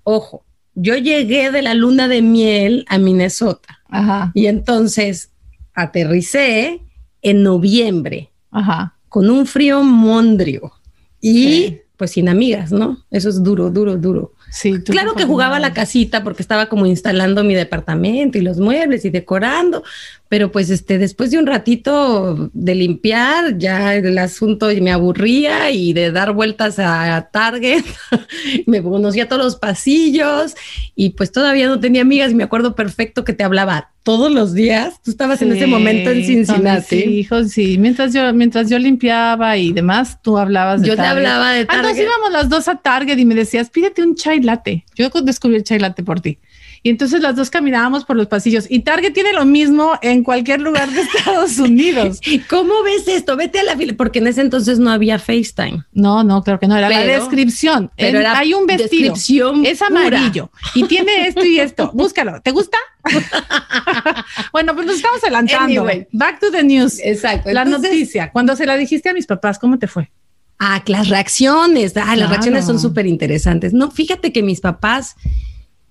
ojo, 0.05 0.45
yo 0.75 0.97
llegué 0.97 1.51
de 1.51 1.63
la 1.63 1.75
luna 1.75 2.09
de 2.09 2.23
miel 2.23 2.85
a 2.89 2.99
Minnesota 2.99 3.81
Ajá, 3.89 4.31
y 4.35 4.47
entonces 4.47 5.31
aterricé 5.75 6.81
en 7.23 7.43
noviembre 7.43 8.31
ajá. 8.51 8.97
con 9.09 9.31
un 9.31 9.47
frío 9.47 9.83
mondrio 9.83 10.73
y 11.21 11.33
Sí. 11.45 11.81
pues 11.97 12.11
sin 12.13 12.29
amigas, 12.29 12.73
¿no? 12.73 12.99
Eso 13.11 13.29
es 13.29 13.43
duro, 13.43 13.71
duro, 13.71 13.97
duro. 13.97 14.33
Sí, 14.51 14.81
Claro 14.83 15.15
que 15.15 15.25
jugaba 15.25 15.57
a 15.57 15.61
la 15.61 15.73
casita 15.73 16.23
porque 16.23 16.43
estaba 16.43 16.67
como 16.69 16.87
instalando 16.87 17.43
mi 17.45 17.55
departamento 17.55 18.39
y 18.39 18.43
los 18.43 18.59
muebles 18.59 19.05
y 19.05 19.11
decorando, 19.11 19.83
pero 20.29 20.51
pues 20.51 20.71
este 20.71 20.99
después 20.99 21.31
de 21.31 21.39
un 21.39 21.47
ratito 21.47 22.51
de 22.53 22.75
limpiar 22.75 23.57
ya 23.59 23.95
el 23.95 24.17
asunto 24.19 24.69
me 24.81 24.91
aburría 24.91 25.71
y 25.71 25.93
de 25.93 26.11
dar 26.11 26.33
vueltas 26.33 26.79
a 26.79 27.29
Target 27.33 27.85
me 28.67 28.83
conocía 28.83 29.29
todos 29.29 29.45
los 29.45 29.57
pasillos 29.57 30.55
y 30.97 31.11
pues 31.11 31.31
todavía 31.31 31.67
no 31.69 31.79
tenía 31.81 32.03
amigas 32.03 32.33
y 32.33 32.35
me 32.35 32.45
acuerdo 32.45 32.75
perfecto 32.75 33.25
que 33.25 33.33
te 33.33 33.45
hablaba 33.45 33.91
todos 34.03 34.31
los 34.31 34.53
días. 34.53 35.01
Tú 35.03 35.11
estabas 35.11 35.41
en 35.41 35.53
ese 35.53 35.65
Sí, 35.65 35.71
momento 35.71 36.11
en 36.11 36.23
Cincinnati. 36.25 36.97
mis 36.97 37.07
hijos, 37.07 37.51
sí. 37.53 37.79
Mientras 37.79 38.13
yo, 38.13 38.35
mientras 38.35 38.69
yo 38.69 38.79
limpiaba 38.79 39.57
y 39.57 39.73
demás, 39.73 40.21
tú 40.21 40.37
hablabas 40.37 40.83
de 40.83 40.89
Yo 40.89 40.93
te 40.95 40.99
Target. 40.99 41.17
hablaba 41.17 41.53
de 41.53 41.61
Ah, 41.71 41.77
nos 41.79 41.87
Target. 41.87 42.03
íbamos 42.03 42.31
las 42.33 42.49
dos 42.51 42.69
a 42.69 42.77
Target 42.77 43.17
y 43.19 43.25
me 43.25 43.35
decías, 43.35 43.71
pídete 43.71 44.03
un 44.03 44.15
chai 44.15 44.41
latte. 44.43 44.85
Yo 44.95 45.09
descubrí 45.23 45.57
el 45.57 45.65
chai 45.65 45.79
latte 45.79 46.03
por 46.05 46.21
ti. 46.21 46.39
Y 46.83 46.91
entonces 46.91 47.23
las 47.23 47.35
dos 47.35 47.49
caminábamos 47.49 48.05
por 48.05 48.15
los 48.17 48.27
pasillos. 48.27 48.67
Y 48.69 48.81
Target 48.81 49.15
tiene 49.15 49.33
lo 49.33 49.47
mismo 49.47 49.93
en 50.03 50.14
cualquier 50.23 50.61
lugar 50.61 50.91
de 50.91 51.01
Estados 51.01 51.59
Unidos. 51.59 52.21
¿Cómo 52.49 52.83
ves 52.85 53.09
esto? 53.09 53.37
Vete 53.37 53.59
a 53.61 53.65
la 53.65 53.77
fila, 53.77 53.95
porque 53.97 54.21
en 54.21 54.27
ese 54.29 54.43
entonces 54.43 54.79
no 54.79 54.91
había 54.91 55.19
FaceTime. 55.19 55.85
No, 55.93 56.23
no, 56.23 56.43
creo 56.45 56.61
que 56.61 56.69
no. 56.69 56.77
Era 56.77 56.89
la 56.89 57.01
descripción. 57.01 57.91
pero 57.97 58.11
En- 58.11 58.17
era 58.17 58.39
hay 58.39 58.55
un 58.55 58.67
vestido. 58.67 59.13
descripción 59.15 59.67
Es 59.67 59.79
pura. 59.79 59.89
amarillo 60.07 60.51
y 60.75 60.85
tiene 60.85 61.27
esto 61.27 61.45
y 61.45 61.59
esto. 61.59 61.91
Búscalo. 61.95 62.41
¿Te 62.43 62.51
gusta? 62.53 62.79
bueno, 64.53 64.75
pues 64.75 64.87
nos 64.87 64.97
estamos 64.97 65.23
adelantando. 65.23 65.65
Anyway. 65.65 66.07
Back 66.13 66.41
to 66.41 66.51
the 66.51 66.63
news. 66.63 66.99
Exacto. 67.03 67.51
La 67.53 67.63
Entonces- 67.63 67.91
noticia. 67.91 68.31
Cuando 68.33 68.55
se 68.57 68.67
la 68.67 68.77
dijiste 68.77 69.09
a 69.09 69.15
mis 69.15 69.27
papás, 69.27 69.59
¿cómo 69.59 69.79
te 69.79 69.87
fue? 69.89 70.11
Ah, 70.59 70.83
las 70.87 71.09
reacciones. 71.09 71.97
Ah, 71.97 72.01
las 72.07 72.15
Claro. 72.17 72.29
reacciones 72.31 72.65
son 72.65 72.79
súper 72.79 73.07
interesantes. 73.07 73.73
No, 73.73 73.91
fíjate 73.91 74.33
que 74.33 74.43
mis 74.43 74.61
papás 74.61 75.17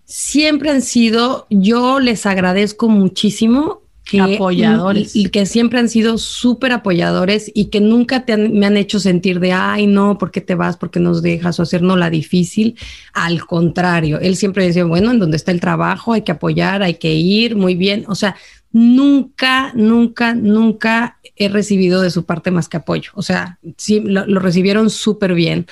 siempre 0.05 0.69
han 0.71 0.81
sido, 0.81 1.47
yo 1.49 1.99
les 1.99 2.25
agradezco 2.25 2.87
muchísimo 2.89 3.82
que, 4.05 4.19
Apoyadores. 4.19 5.15
y 5.15 5.29
que 5.29 5.45
siempre 5.45 5.79
han 5.79 5.87
sido 5.89 6.17
súper 6.17 6.73
apoyadores 6.73 7.49
y 7.53 7.65
que 7.65 7.79
nunca 7.79 8.25
te 8.25 8.33
han- 8.33 8.53
me 8.53 8.65
han 8.65 8.75
hecho 8.77 8.99
sentir 8.99 9.39
de, 9.39 9.53
ay, 9.53 9.87
no, 9.87 10.17
¿por 10.17 10.29
qué 10.31 10.41
te 10.41 10.55
vas? 10.55 10.75
¿Por 10.77 10.91
qué 10.91 10.99
nos 10.99 11.21
dejas? 11.21 11.59
O 11.59 11.63
hacernos 11.63 11.97
la 11.97 12.09
difícil. 12.09 12.75
Al 13.13 13.45
contrario, 13.45 14.19
él 14.19 14.35
siempre 14.35 14.65
decía, 14.65 14.83
bueno, 14.85 15.11
en 15.11 15.19
donde 15.19 15.37
está 15.37 15.51
el 15.51 15.61
trabajo 15.61 16.13
hay 16.13 16.23
que 16.23 16.33
apoyar, 16.33 16.83
hay 16.83 16.95
que 16.95 17.13
ir, 17.13 17.55
muy 17.55 17.75
bien. 17.75 18.03
O 18.07 18.15
sea, 18.15 18.35
nunca, 18.73 19.71
nunca, 19.73 20.33
nunca 20.35 21.17
he 21.35 21.47
recibido 21.47 22.01
de 22.01 22.11
su 22.11 22.25
parte 22.25 22.51
más 22.51 22.67
que 22.69 22.77
apoyo. 22.77 23.11
O 23.15 23.21
sea, 23.21 23.57
sí, 23.77 24.01
lo, 24.01 24.25
lo 24.27 24.39
recibieron 24.39 24.89
súper 24.89 25.33
bien. 25.33 25.65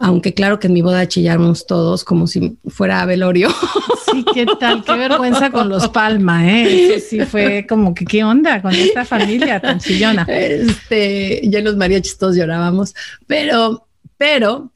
Aunque 0.00 0.32
claro 0.32 0.60
que 0.60 0.68
en 0.68 0.74
mi 0.74 0.82
boda 0.82 1.08
chillamos 1.08 1.66
todos 1.66 2.04
como 2.04 2.26
si 2.28 2.56
fuera 2.68 3.04
velorio. 3.04 3.48
Sí, 4.10 4.24
qué 4.32 4.46
tal, 4.58 4.84
qué 4.84 4.92
vergüenza 4.96 5.50
con 5.50 5.68
los 5.68 5.88
Palma, 5.88 6.48
¿eh? 6.50 6.94
Eso 6.94 7.06
sí 7.10 7.20
fue 7.20 7.66
como 7.68 7.92
que 7.94 8.04
qué 8.04 8.24
onda 8.24 8.62
con 8.62 8.72
esta 8.74 9.04
familia 9.04 9.60
tan 9.60 9.78
chillona. 9.80 10.22
Este, 10.28 11.42
ya 11.44 11.60
los 11.60 11.76
mariachis 11.76 12.16
todos 12.16 12.36
llorábamos, 12.36 12.94
pero, 13.26 13.86
pero, 14.16 14.72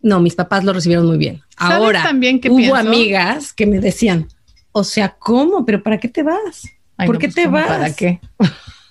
no, 0.00 0.20
mis 0.20 0.34
papás 0.34 0.64
lo 0.64 0.72
recibieron 0.72 1.06
muy 1.06 1.18
bien. 1.18 1.42
¿Sabes 1.58 1.76
Ahora, 1.76 2.02
también 2.02 2.40
qué 2.40 2.50
hubo 2.50 2.56
pienso? 2.56 2.76
amigas 2.76 3.52
que 3.52 3.66
me 3.66 3.78
decían, 3.78 4.26
o 4.72 4.82
sea, 4.84 5.14
¿cómo? 5.18 5.64
¿Pero 5.64 5.82
para 5.82 5.98
qué 5.98 6.08
te 6.08 6.22
vas? 6.22 6.64
Ay, 6.96 7.06
¿Por 7.06 7.16
no, 7.16 7.20
qué 7.20 7.28
pues, 7.28 7.34
te 7.36 7.44
¿cómo 7.44 7.56
vas? 7.58 7.66
¿Para 7.68 7.94
qué? 7.94 8.20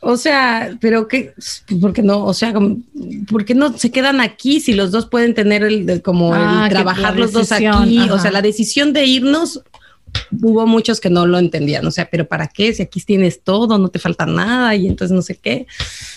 O 0.03 0.17
sea, 0.17 0.75
pero 0.81 1.07
qué, 1.07 1.33
¿por 1.79 1.93
qué 1.93 2.01
no? 2.01 2.25
O 2.25 2.33
sea, 2.33 2.53
como, 2.53 2.77
¿por 3.29 3.45
qué 3.45 3.53
no 3.53 3.77
se 3.77 3.91
quedan 3.91 4.19
aquí 4.19 4.59
si 4.59 4.73
los 4.73 4.89
dos 4.91 5.05
pueden 5.05 5.33
tener 5.35 5.63
el, 5.63 5.87
el- 5.89 6.01
como 6.01 6.33
Ah, 6.33 6.63
el 6.63 6.69
que 6.69 6.75
trabajar 6.75 7.17
los 7.17 7.31
dos 7.31 7.51
aquí? 7.51 7.65
ajá. 7.65 8.13
O 8.15 8.19
sea, 8.19 8.31
la 8.31 8.41
decisión 8.41 8.93
de 8.93 9.05
irnos, 9.05 9.61
hubo 10.41 10.65
muchos 10.65 10.99
que 10.99 11.09
no 11.11 11.27
lo 11.27 11.37
entendían. 11.37 11.85
O 11.85 11.91
sea, 11.91 12.09
pero 12.11 12.27
¿para 12.27 12.47
qué? 12.47 12.73
Si 12.73 12.81
aquí 12.81 12.99
tienes 13.01 13.41
todo, 13.43 13.77
no 13.77 13.89
te 13.89 13.99
falta 13.99 14.25
nada 14.25 14.75
y 14.75 14.87
entonces 14.87 15.15
no 15.15 15.21
sé 15.21 15.35
qué. 15.37 15.67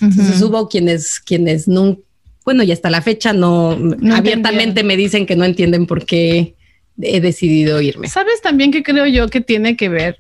Entonces 0.00 0.40
hubo 0.40 0.66
quienes, 0.68 1.20
quienes 1.20 1.68
no, 1.68 1.98
bueno, 2.44 2.62
y 2.62 2.72
hasta 2.72 2.88
la 2.88 3.02
fecha 3.02 3.32
no, 3.34 3.78
abiertamente 4.14 4.82
me 4.82 4.96
dicen 4.96 5.26
que 5.26 5.36
no 5.36 5.44
entienden 5.44 5.86
por 5.86 6.06
qué 6.06 6.54
he 7.02 7.20
decidido 7.20 7.80
irme. 7.82 8.08
¿Sabes 8.08 8.40
también 8.40 8.70
que 8.72 8.82
creo 8.82 9.06
yo 9.06 9.28
que 9.28 9.40
tiene 9.42 9.76
que 9.76 9.88
ver 9.90 10.18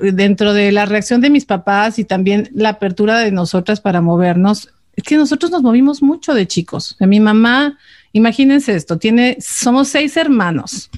dentro 0.00 0.52
de 0.52 0.72
la 0.72 0.86
reacción 0.86 1.20
de 1.20 1.30
mis 1.30 1.44
papás 1.44 1.98
y 1.98 2.04
también 2.04 2.50
la 2.54 2.70
apertura 2.70 3.18
de 3.18 3.30
nosotras 3.30 3.80
para 3.80 4.00
movernos? 4.00 4.70
Es 4.94 5.04
que 5.04 5.16
nosotros 5.16 5.50
nos 5.50 5.62
movimos 5.62 6.02
mucho 6.02 6.34
de 6.34 6.46
chicos. 6.46 6.96
Mi 7.00 7.20
mamá, 7.20 7.78
imagínense 8.12 8.74
esto, 8.74 8.98
tiene, 8.98 9.36
somos 9.40 9.88
seis 9.88 10.16
hermanos. 10.16 10.90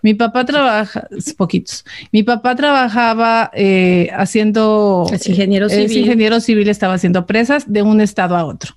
Mi 0.00 0.14
papá 0.14 0.44
trabaja, 0.44 1.08
es 1.10 1.34
poquitos. 1.34 1.84
Mi 2.12 2.22
papá 2.22 2.54
trabajaba 2.54 3.50
eh, 3.52 4.10
haciendo 4.16 5.06
Es 5.12 5.26
ingeniero 5.26 5.66
es 5.66 5.72
civil. 5.72 5.98
ingeniero 5.98 6.40
civil, 6.40 6.68
estaba 6.68 6.94
haciendo 6.94 7.26
presas 7.26 7.70
de 7.70 7.82
un 7.82 8.00
estado 8.00 8.36
a 8.36 8.44
otro. 8.44 8.76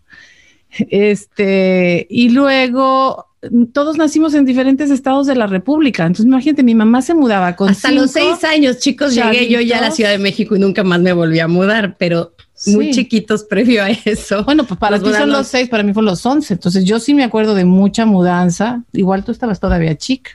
Este, 0.89 2.07
y 2.09 2.29
luego 2.29 3.27
todos 3.73 3.97
nacimos 3.97 4.33
en 4.33 4.45
diferentes 4.45 4.91
estados 4.91 5.27
de 5.27 5.35
la 5.35 5.47
República. 5.47 6.03
Entonces, 6.03 6.25
imagínate, 6.25 6.63
mi 6.63 6.75
mamá 6.75 7.01
se 7.01 7.13
mudaba 7.13 7.55
con 7.55 7.69
Hasta 7.69 7.91
los 7.91 8.11
seis 8.11 8.43
años, 8.43 8.79
chicos, 8.79 9.15
llegué 9.15 9.49
yo 9.49 9.61
ya 9.61 9.79
a 9.79 9.81
la. 9.81 9.91
Ciudad 9.91 10.11
de 10.11 10.17
México 10.17 10.55
y 10.55 10.59
nunca 10.59 10.83
más 10.83 10.99
me 10.99 11.13
volví 11.13 11.39
a 11.39 11.47
mudar, 11.47 11.95
pero 11.97 12.33
muy 12.67 12.91
chiquitos 12.91 13.43
previo 13.43 13.83
a 13.83 13.89
eso. 13.89 14.43
Bueno, 14.43 14.65
pues 14.65 14.79
para 14.79 14.99
ti 14.99 15.09
son 15.11 15.29
los 15.29 15.47
seis, 15.47 15.69
para 15.69 15.83
mí 15.83 15.93
fueron 15.93 16.11
los 16.11 16.25
once. 16.25 16.53
Entonces, 16.53 16.83
yo 16.85 16.99
sí 16.99 17.13
me 17.13 17.23
acuerdo 17.23 17.55
de 17.55 17.65
mucha 17.65 18.05
mudanza. 18.05 18.83
Igual 18.93 19.23
tú 19.23 19.31
estabas 19.31 19.59
todavía 19.59 19.97
chica. 19.97 20.31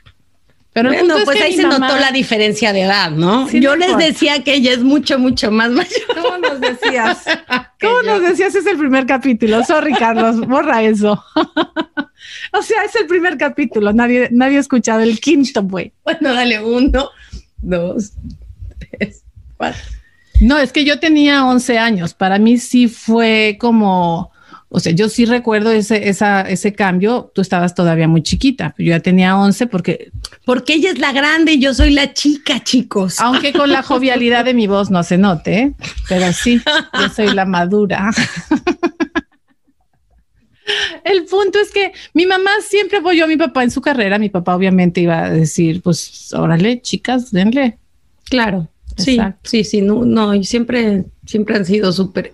Pero 0.72 0.92
bueno, 0.92 1.16
pues 1.24 1.36
que 1.36 1.42
ahí 1.44 1.56
se 1.56 1.66
mamá- 1.66 1.78
notó 1.88 1.98
la 1.98 2.12
diferencia 2.12 2.72
de 2.72 2.82
edad, 2.82 3.10
¿no? 3.10 3.48
Sí, 3.48 3.58
yo 3.60 3.74
les 3.74 3.96
decía 3.98 4.44
que 4.44 4.54
ella 4.54 4.72
es 4.72 4.80
mucho, 4.84 5.18
mucho 5.18 5.50
más 5.50 5.70
mayor. 5.70 6.00
¿Cómo 6.14 6.38
nos 6.38 6.60
decías? 6.60 7.24
¿Cómo 7.80 8.02
yo. 8.02 8.12
nos 8.12 8.22
decías? 8.22 8.54
Es 8.54 8.66
el 8.66 8.78
primer 8.78 9.04
capítulo. 9.04 9.64
Sorry, 9.64 9.92
Carlos, 9.94 10.40
borra 10.48 10.82
eso. 10.84 11.22
o 12.52 12.62
sea, 12.62 12.84
es 12.84 12.94
el 12.96 13.06
primer 13.06 13.36
capítulo. 13.36 13.92
Nadie, 13.92 14.28
nadie 14.30 14.58
ha 14.58 14.60
escuchado 14.60 15.00
el 15.00 15.18
quinto, 15.20 15.62
güey. 15.64 15.92
Bueno, 16.04 16.32
dale 16.34 16.62
uno, 16.62 17.10
dos, 17.60 18.12
tres, 18.78 19.24
cuatro. 19.56 19.80
No, 20.40 20.56
es 20.58 20.72
que 20.72 20.84
yo 20.84 21.00
tenía 21.00 21.44
11 21.46 21.78
años. 21.78 22.14
Para 22.14 22.38
mí 22.38 22.58
sí 22.58 22.86
fue 22.88 23.56
como, 23.60 24.29
o 24.72 24.78
sea, 24.78 24.92
yo 24.92 25.08
sí 25.08 25.24
recuerdo 25.24 25.72
ese, 25.72 26.08
esa, 26.08 26.42
ese 26.42 26.72
cambio. 26.72 27.32
Tú 27.34 27.40
estabas 27.40 27.74
todavía 27.74 28.06
muy 28.06 28.22
chiquita. 28.22 28.72
Yo 28.78 28.86
ya 28.86 29.00
tenía 29.00 29.36
11 29.36 29.66
porque, 29.66 30.12
Porque 30.44 30.74
ella 30.74 30.90
es 30.90 30.98
la 31.00 31.12
grande 31.12 31.54
y 31.54 31.60
yo 31.60 31.74
soy 31.74 31.90
la 31.90 32.14
chica, 32.14 32.62
chicos. 32.62 33.18
aunque 33.18 33.52
con 33.52 33.70
la 33.70 33.82
jovialidad 33.82 34.44
de 34.44 34.54
mi 34.54 34.68
voz 34.68 34.88
no 34.88 35.02
se 35.02 35.18
note, 35.18 35.58
¿eh? 35.58 35.74
pero 36.08 36.32
sí, 36.32 36.60
yo 36.94 37.08
soy 37.08 37.34
la 37.34 37.44
madura. 37.44 38.12
El 41.02 41.24
punto 41.24 41.58
es 41.58 41.72
que 41.72 41.90
mi 42.14 42.26
mamá 42.26 42.50
siempre 42.64 42.98
apoyó 42.98 43.24
a 43.24 43.28
mi 43.28 43.36
papá 43.36 43.64
en 43.64 43.72
su 43.72 43.80
carrera. 43.80 44.20
Mi 44.20 44.28
papá 44.28 44.54
obviamente 44.54 45.00
iba 45.00 45.24
a 45.24 45.30
decir, 45.30 45.82
pues, 45.82 46.32
órale, 46.32 46.80
chicas, 46.80 47.32
denle. 47.32 47.78
Claro, 48.26 48.68
sí, 48.96 49.14
Exacto. 49.14 49.50
sí, 49.50 49.64
sí, 49.64 49.82
no, 49.82 50.04
no, 50.04 50.32
y 50.32 50.44
siempre, 50.44 51.06
siempre 51.26 51.56
han 51.56 51.64
sido 51.64 51.92
súper. 51.92 52.30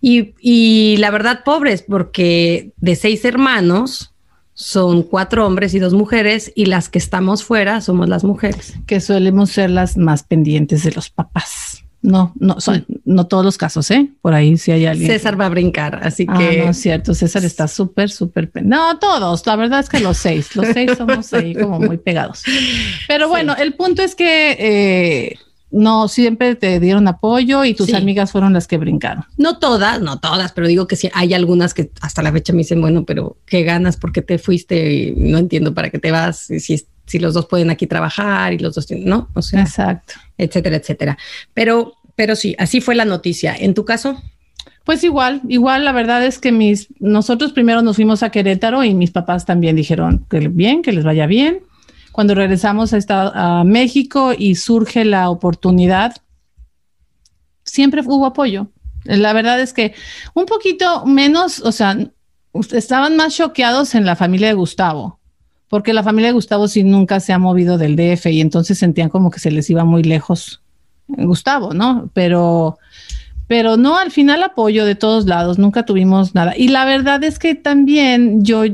Y, 0.00 0.34
y 0.40 0.96
la 0.98 1.10
verdad, 1.10 1.42
pobres, 1.44 1.82
porque 1.82 2.72
de 2.76 2.96
seis 2.96 3.24
hermanos 3.24 4.12
son 4.54 5.02
cuatro 5.02 5.46
hombres 5.46 5.74
y 5.74 5.78
dos 5.78 5.92
mujeres, 5.92 6.50
y 6.54 6.66
las 6.66 6.88
que 6.88 6.98
estamos 6.98 7.44
fuera 7.44 7.80
somos 7.82 8.08
las 8.08 8.24
mujeres. 8.24 8.74
que 8.86 9.00
solemos 9.00 9.50
ser 9.50 9.70
las 9.70 9.96
más 9.96 10.22
pendientes 10.22 10.82
de 10.82 10.92
los 10.92 11.10
papás. 11.10 11.82
No, 12.02 12.32
no, 12.38 12.60
son, 12.60 12.86
no 13.04 13.26
todos 13.26 13.44
los 13.44 13.58
casos, 13.58 13.90
¿eh? 13.90 14.08
Por 14.22 14.32
ahí 14.32 14.56
sí 14.56 14.70
hay 14.70 14.86
alguien. 14.86 15.10
César 15.10 15.38
va 15.40 15.46
a 15.46 15.48
brincar, 15.48 16.00
así 16.04 16.24
Ah, 16.28 16.38
que 16.38 16.62
no 16.62 16.70
es 16.70 16.76
cierto, 16.76 17.14
César 17.14 17.44
está 17.44 17.66
súper, 17.66 18.10
súper. 18.10 18.48
No, 18.62 18.98
todos, 18.98 19.44
la 19.44 19.56
verdad 19.56 19.80
es 19.80 19.88
que 19.88 19.98
los 19.98 20.16
seis, 20.16 20.54
los 20.54 20.68
seis 20.68 20.92
somos 20.96 21.32
ahí 21.34 21.54
como 21.54 21.80
muy 21.80 21.98
pegados. 21.98 22.44
Pero 23.08 23.28
bueno, 23.30 23.56
el 23.56 23.74
punto 23.74 24.02
es 24.02 24.14
que 24.14 24.56
eh, 24.58 25.38
no 25.70 26.08
siempre 26.08 26.54
te 26.54 26.78
dieron 26.80 27.08
apoyo 27.08 27.64
y 27.64 27.74
tus 27.74 27.86
Sí. 27.86 27.94
amigas 27.96 28.32
fueron 28.32 28.52
las 28.52 28.66
que 28.66 28.78
brincaron. 28.78 29.24
no 29.36 29.58
todas, 29.58 30.00
no 30.00 30.18
todas, 30.20 30.52
pero 30.52 30.68
digo 30.68 30.86
que 30.86 30.96
sí, 30.96 31.10
hay 31.12 31.34
algunas 31.34 31.74
que 31.74 31.90
hasta 32.00 32.22
la 32.22 32.32
fecha 32.32 32.52
me 32.52 32.58
dicen, 32.58 32.80
bueno, 32.80 33.04
pero 33.04 33.36
qué 33.46 33.62
ganas 33.64 33.96
porque 33.96 34.22
te 34.22 34.38
fuiste 34.38 34.92
y 34.94 35.10
no 35.16 35.38
entiendo 35.38 35.74
para 35.74 35.90
qué 35.90 35.98
te 35.98 36.10
vas, 36.12 36.38
si, 36.38 36.82
si 37.06 37.18
los 37.18 37.34
dos 37.34 37.46
pueden 37.46 37.70
aquí 37.70 37.86
trabajar 37.86 38.52
y 38.52 38.58
los 38.58 38.74
dos 38.74 38.86
tienen, 38.86 39.08
¿no? 39.08 39.28
O 39.34 39.42
sea, 39.42 39.62
Exacto. 39.62 40.14
etcétera, 40.38 40.76
etcétera. 40.76 41.18
Pero, 41.54 41.94
pero 42.14 42.36
sí, 42.36 42.54
así 42.58 42.80
fue 42.80 42.94
la 42.94 43.04
noticia. 43.04 43.54
¿En 43.56 43.74
tu 43.74 43.84
caso? 43.84 44.20
Pues 44.84 45.02
igual, 45.02 45.42
igual 45.48 45.84
la 45.84 45.90
verdad 45.92 46.24
es 46.24 46.38
que 46.38 46.52
mis 46.52 46.86
nosotros 47.00 47.52
primero 47.52 47.82
nos 47.82 47.96
fuimos 47.96 48.22
a 48.22 48.30
Querétaro 48.30 48.84
y 48.84 48.94
mis 48.94 49.10
papás 49.10 49.44
también 49.44 49.74
dijeron 49.74 50.24
que 50.30 50.46
bien, 50.48 50.82
que 50.82 50.92
les 50.92 51.04
vaya 51.04 51.26
bien. 51.26 51.58
Cuando 52.16 52.34
regresamos 52.34 52.94
a, 53.10 53.62
México 53.66 54.32
y 54.32 54.54
surge 54.54 55.04
la 55.04 55.28
oportunidad, 55.28 56.16
siempre 57.62 58.00
hubo 58.06 58.24
apoyo. 58.24 58.68
La 59.04 59.34
verdad 59.34 59.60
es 59.60 59.74
que 59.74 59.92
un 60.32 60.46
poquito 60.46 61.04
menos, 61.04 61.60
o 61.60 61.72
sea, 61.72 61.94
estaban 62.72 63.16
más 63.16 63.36
choqueados 63.36 63.94
en 63.94 64.06
la 64.06 64.16
familia 64.16 64.48
de 64.48 64.54
Gustavo, 64.54 65.20
porque 65.68 65.92
la 65.92 66.02
familia 66.02 66.30
de 66.30 66.32
Gustavo 66.32 66.68
sí 66.68 66.84
nunca 66.84 67.20
se 67.20 67.34
ha 67.34 67.38
movido 67.38 67.76
del 67.76 67.96
DF 67.96 68.24
y 68.28 68.40
entonces 68.40 68.78
sentían 68.78 69.10
como 69.10 69.30
que 69.30 69.38
se 69.38 69.50
les 69.50 69.68
iba 69.68 69.84
muy 69.84 70.02
lejos 70.02 70.62
Gustavo, 71.08 71.74
¿no? 71.74 72.08
Pero 72.14 72.78
pero 73.46 73.76
no, 73.76 73.98
al 73.98 74.10
final 74.10 74.42
apoyo 74.42 74.86
de 74.86 74.94
todos 74.94 75.26
lados, 75.26 75.58
nunca 75.58 75.84
tuvimos 75.84 76.34
nada. 76.34 76.54
Y 76.56 76.68
la 76.68 76.86
verdad 76.86 77.22
es 77.24 77.38
que 77.38 77.54
también 77.54 78.42
yo, 78.42 78.64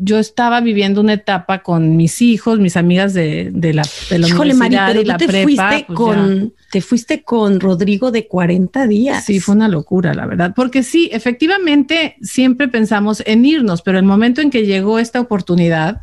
yo 0.00 0.18
estaba 0.18 0.60
viviendo 0.60 1.00
una 1.00 1.14
etapa 1.14 1.62
con 1.62 1.96
mis 1.96 2.22
hijos, 2.22 2.60
mis 2.60 2.76
amigas 2.76 3.14
de, 3.14 3.50
de 3.52 3.74
la, 3.74 3.82
de 4.08 4.18
la 4.18 4.28
Híjole, 4.28 4.54
Mari, 4.54 4.76
universidad 4.76 4.88
pero 4.88 5.00
y 5.00 5.04
tú 5.04 5.08
la 5.08 5.16
te 5.16 5.26
prepa. 5.26 5.42
fuiste 5.42 5.84
pues 5.86 5.96
con, 5.96 6.54
te 6.70 6.80
fuiste 6.80 7.22
con 7.24 7.60
Rodrigo 7.60 8.10
de 8.12 8.28
40 8.28 8.80
ya. 8.80 8.86
días. 8.86 9.24
Sí, 9.24 9.40
fue 9.40 9.56
una 9.56 9.68
locura, 9.68 10.14
la 10.14 10.26
verdad. 10.26 10.52
Porque 10.54 10.84
sí, 10.84 11.10
efectivamente, 11.12 12.16
siempre 12.22 12.68
pensamos 12.68 13.22
en 13.26 13.44
irnos, 13.44 13.82
pero 13.82 13.98
el 13.98 14.04
momento 14.04 14.40
en 14.40 14.50
que 14.50 14.64
llegó 14.64 15.00
esta 15.00 15.20
oportunidad, 15.20 16.02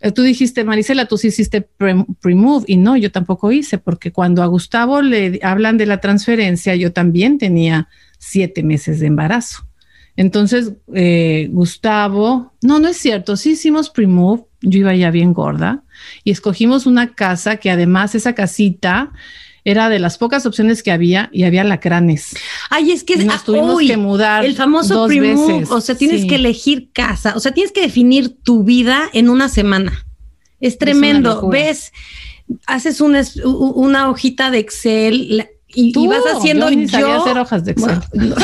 eh, 0.00 0.12
tú 0.12 0.22
dijiste, 0.22 0.62
Marisela, 0.62 1.06
tú 1.06 1.18
sí 1.18 1.28
hiciste 1.28 1.60
pre-move 1.62 2.64
y 2.68 2.76
no, 2.76 2.96
yo 2.96 3.10
tampoco 3.10 3.50
hice, 3.50 3.78
porque 3.78 4.12
cuando 4.12 4.44
a 4.44 4.46
Gustavo 4.46 5.02
le 5.02 5.40
hablan 5.42 5.76
de 5.76 5.86
la 5.86 6.00
transferencia, 6.00 6.76
yo 6.76 6.92
también 6.92 7.38
tenía 7.38 7.88
siete 8.18 8.62
meses 8.62 9.00
de 9.00 9.08
embarazo. 9.08 9.67
Entonces, 10.18 10.72
eh, 10.94 11.48
Gustavo, 11.52 12.52
no, 12.60 12.80
no 12.80 12.88
es 12.88 12.96
cierto, 12.96 13.36
sí 13.36 13.50
hicimos 13.50 13.88
pre-move, 13.88 14.42
yo 14.62 14.80
iba 14.80 14.92
ya 14.92 15.12
bien 15.12 15.32
gorda 15.32 15.84
y 16.24 16.32
escogimos 16.32 16.86
una 16.86 17.14
casa 17.14 17.58
que 17.58 17.70
además 17.70 18.16
esa 18.16 18.34
casita 18.34 19.12
era 19.62 19.88
de 19.88 20.00
las 20.00 20.18
pocas 20.18 20.44
opciones 20.44 20.82
que 20.82 20.90
había 20.90 21.30
y 21.32 21.44
había 21.44 21.62
lacranes. 21.62 22.34
Ay, 22.68 22.90
es 22.90 23.04
que 23.04 23.16
nos 23.18 23.36
ah, 23.36 23.42
tuvimos 23.46 23.80
que 23.80 23.96
mudar 23.96 24.44
el 24.44 24.56
famoso 24.56 24.94
dos 24.94 25.08
veces. 25.08 25.70
O 25.70 25.80
sea, 25.80 25.94
tienes 25.94 26.24
que 26.24 26.34
elegir 26.34 26.90
casa, 26.92 27.34
o 27.36 27.40
sea, 27.40 27.52
tienes 27.52 27.70
que 27.70 27.82
definir 27.82 28.42
tu 28.42 28.64
vida 28.64 29.08
en 29.12 29.30
una 29.30 29.48
semana. 29.48 30.04
Es 30.58 30.78
tremendo. 30.78 31.48
Ves, 31.48 31.92
haces 32.66 33.00
una, 33.00 33.22
una 33.44 34.10
hojita 34.10 34.50
de 34.50 34.58
Excel 34.58 35.46
y, 35.68 36.08
vas 36.08 36.24
haciendo 36.34 36.70
yo. 36.70 36.76
Ni 36.76 36.86
hacer 36.86 37.38
hojas 37.38 37.64
de 37.64 37.70
Excel. 37.70 38.00
No, 38.14 38.34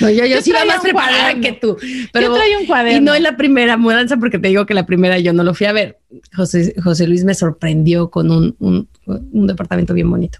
yo, 0.00 0.26
yo, 0.26 0.42
sí 0.42 0.50
iba 0.50 0.64
más 0.64 0.80
preparada 0.80 1.40
que 1.40 1.52
tú. 1.52 1.76
Pero, 2.12 2.28
yo 2.28 2.34
traía 2.34 2.58
un 2.58 2.66
cuaderno. 2.66 2.98
Y 2.98 3.04
no 3.04 3.14
en 3.14 3.22
la 3.22 3.36
primera 3.36 3.76
mudanza, 3.76 4.16
porque 4.16 4.38
te 4.38 4.48
digo 4.48 4.66
que 4.66 4.74
la 4.74 4.86
primera 4.86 5.18
yo 5.18 5.32
no 5.32 5.44
lo 5.44 5.54
fui 5.54 5.66
a 5.66 5.72
ver. 5.72 5.98
José, 6.34 6.74
José 6.82 7.06
Luis 7.06 7.24
me 7.24 7.34
sorprendió 7.34 8.10
con 8.10 8.30
un, 8.30 8.56
un, 8.58 8.88
un 9.06 9.46
departamento 9.46 9.94
bien 9.94 10.10
bonito. 10.10 10.38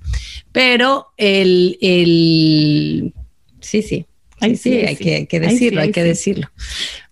Pero 0.52 1.08
el, 1.16 1.78
el 1.80 3.14
sí, 3.60 3.82
sí. 3.82 4.06
Sí, 4.40 4.56
sí, 4.56 4.72
hay, 4.86 4.96
Que, 4.96 5.26
que, 5.26 5.40
decirlo, 5.40 5.80
hay 5.80 5.90
que 5.90 6.04
decirlo. 6.04 6.48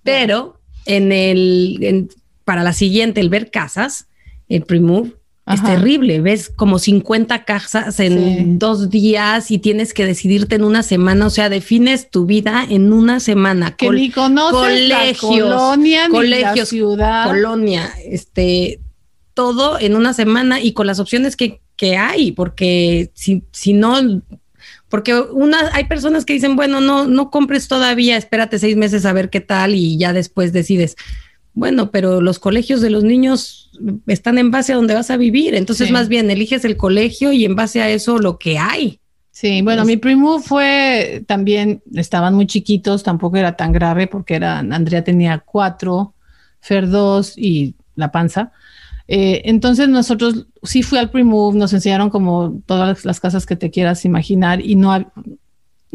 Pero 0.02 0.61
en 0.85 1.11
el, 1.12 2.09
para 2.45 2.62
la 2.62 2.73
siguiente, 2.73 3.21
el 3.21 3.28
ver 3.28 3.50
casas, 3.50 4.07
el 4.49 4.62
es 5.55 5.62
terrible. 5.62 6.21
Ves 6.21 6.50
como 6.55 6.79
50 6.79 7.45
casas 7.45 8.00
en 8.00 8.59
dos 8.59 8.91
días 8.91 9.50
y 9.50 9.59
tienes 9.59 9.95
que 9.95 10.05
decidirte 10.05 10.57
en 10.57 10.65
una 10.65 10.83
semana. 10.83 11.26
O 11.26 11.31
sea, 11.31 11.49
defines 11.49 12.11
tu 12.11 12.26
vida 12.26 12.67
en 12.69 12.93
una 12.93 13.21
semana. 13.21 13.76
Que 13.76 13.91
ni 13.91 14.11
conoces 14.11 14.53
colegios, 14.53 15.49
la 15.49 15.57
colonia, 15.57 16.09
colegios, 16.11 16.53
ni 16.53 16.59
la 16.59 16.67
ciudad. 16.67 17.26
Colonia, 17.26 17.93
este, 18.05 18.81
todo 19.35 19.79
en 19.79 19.95
una 19.95 20.15
semana 20.15 20.61
y 20.61 20.73
con 20.73 20.87
las 20.87 20.99
opciones 20.99 21.37
que, 21.37 21.61
que 21.76 21.97
hay, 21.97 22.33
porque 22.33 23.11
si, 23.15 23.45
si 23.53 23.73
no, 23.73 24.23
porque 24.88 25.15
una, 25.15 25.71
hay 25.75 25.85
personas 25.85 26.25
que 26.25 26.33
dicen, 26.33 26.57
bueno, 26.57 26.81
no, 26.81 27.07
no 27.07 27.31
compres 27.31 27.69
todavía, 27.69 28.17
espérate 28.17 28.59
seis 28.59 28.76
meses 28.76 29.05
a 29.05 29.12
ver 29.12 29.31
qué 29.31 29.41
tal 29.41 29.75
y 29.75 29.99
ya 29.99 30.12
después 30.12 30.53
decides. 30.53 30.97
Bueno, 31.56 31.90
pero 31.90 32.20
los 32.20 32.38
colegios 32.38 32.82
de 32.82 32.90
los 32.90 33.02
niños 33.02 33.70
están 34.06 34.36
en 34.36 34.50
base 34.50 34.75
a 34.75 34.76
donde 34.76 34.92
vas 34.92 35.10
a 35.10 35.16
vivir. 35.16 35.54
Entonces, 35.54 35.90
más 35.90 36.08
bien, 36.08 36.30
eliges 36.30 36.66
el 36.66 36.76
colegio 36.76 37.32
y 37.32 37.46
en 37.46 37.56
base 37.56 37.80
a 37.80 37.88
eso 37.88 38.18
lo 38.18 38.38
que 38.38 38.58
hay. 38.58 39.00
Sí, 39.30 39.62
bueno, 39.62 39.86
mi 39.86 39.96
primo 39.96 40.38
fue 40.40 41.25
también, 41.26 41.82
estaban 41.94 42.34
muy 42.34 42.46
chiquitos, 42.46 43.02
tampoco 43.02 43.38
era 43.38 43.56
tan 43.56 43.72
grave 43.72 44.06
porque 44.06 44.34
era, 44.34 44.58
Andrea 44.58 45.02
tenía 45.02 45.38
cuatro, 45.38 46.12
Fer 46.60 46.90
dos 46.90 47.38
y 47.38 47.75
la 47.94 48.12
panza. 48.12 48.52
Eh, 49.08 49.40
entonces 49.46 49.88
nosotros 49.88 50.48
sí 50.62 50.82
fui 50.82 50.98
al 50.98 51.10
pre-move, 51.10 51.56
nos 51.56 51.72
enseñaron 51.72 52.10
como 52.10 52.60
todas 52.66 53.06
las 53.06 53.18
casas 53.18 53.46
que 53.46 53.56
te 53.56 53.70
quieras 53.70 54.04
imaginar 54.04 54.60
y 54.60 54.75
no, 54.75 55.10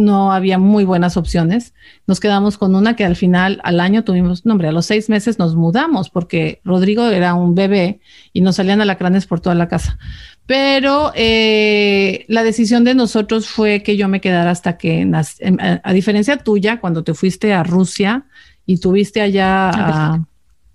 no 0.02 0.34
había 0.34 0.58
muy 0.58 0.84
buenas 0.84 1.16
opciones. 1.16 1.74
Nos 2.08 2.20
quedamos 2.20 2.58
con 2.58 2.76
una 2.76 2.96
que 2.96 3.06
al 3.06 3.16
final, 3.16 3.62
al 3.64 3.80
año 3.80 4.04
tuvimos, 4.04 4.46
no 4.46 4.54
hombre, 4.54 4.68
a 4.68 4.72
los 4.72 4.86
seis 4.86 5.10
meses 5.10 5.40
nos 5.40 5.56
mudamos 5.56 6.10
porque 6.10 6.60
Rodrigo 6.64 7.08
era 7.08 7.34
un 7.34 7.56
bebé 7.56 8.02
y 8.34 8.42
nos 8.42 8.58
salían 8.58 8.82
alacranes 8.82 9.26
por 9.28 9.40
toda 9.40 9.56
la 9.56 9.68
casa. 9.68 9.98
Pero 10.46 11.14
eh, 11.16 12.26
la 12.28 12.44
decisión 12.44 12.84
de 12.84 12.96
nosotros 12.96 13.48
fue 13.48 13.84
que 13.84 13.96
yo 13.96 14.10
me 14.10 14.20
quedara 14.20 14.52
hasta 14.52 14.78
que, 14.78 15.02
em, 15.02 15.14
a, 15.14 15.94
diferencia 15.94 16.38
tuya, 16.38 16.82
cuando 16.82 17.04
te 17.04 17.14
fuiste 17.14 17.54
a 17.54 17.64
Rusia 17.64 18.26
y 18.66 18.80
tuviste 18.80 19.22
allá 19.22 19.70
a, 19.70 20.26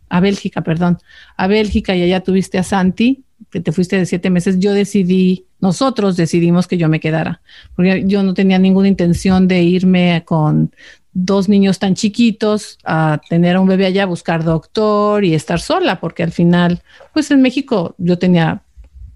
a 0.09 0.21
Bélgica, 0.21 0.62
perdón, 0.62 0.99
a 1.37 1.47
Bélgica 1.47 1.95
y 1.95 2.02
allá 2.02 2.21
tuviste 2.21 2.59
a 2.59 2.62
Santi, 2.62 3.25
que 3.50 3.60
te 3.60 3.72
fuiste 3.72 3.96
de 3.96 4.06
siete 4.06 4.30
meses, 4.30 4.58
yo 4.58 4.72
decidí 4.72 5.46
nosotros 5.60 6.16
decidimos 6.16 6.66
que 6.66 6.76
yo 6.76 6.88
me 6.88 7.00
quedara, 7.00 7.40
porque 7.74 8.04
yo 8.06 8.22
no 8.22 8.34
tenía 8.34 8.58
ninguna 8.58 8.88
intención 8.88 9.48
de 9.48 9.62
irme 9.62 10.22
con 10.24 10.72
dos 11.12 11.48
niños 11.48 11.78
tan 11.78 11.94
chiquitos 11.94 12.78
a 12.84 13.20
tener 13.28 13.56
a 13.56 13.60
un 13.60 13.68
bebé 13.68 13.86
allá, 13.86 14.04
buscar 14.04 14.44
doctor 14.44 15.25
y 15.25 15.34
estar 15.34 15.60
sola, 15.60 15.99
porque 15.99 16.22
al 16.22 16.32
final, 16.32 16.82
pues 17.14 17.30
en 17.30 17.40
México 17.40 17.94
yo 17.96 18.18
tenía, 18.18 18.62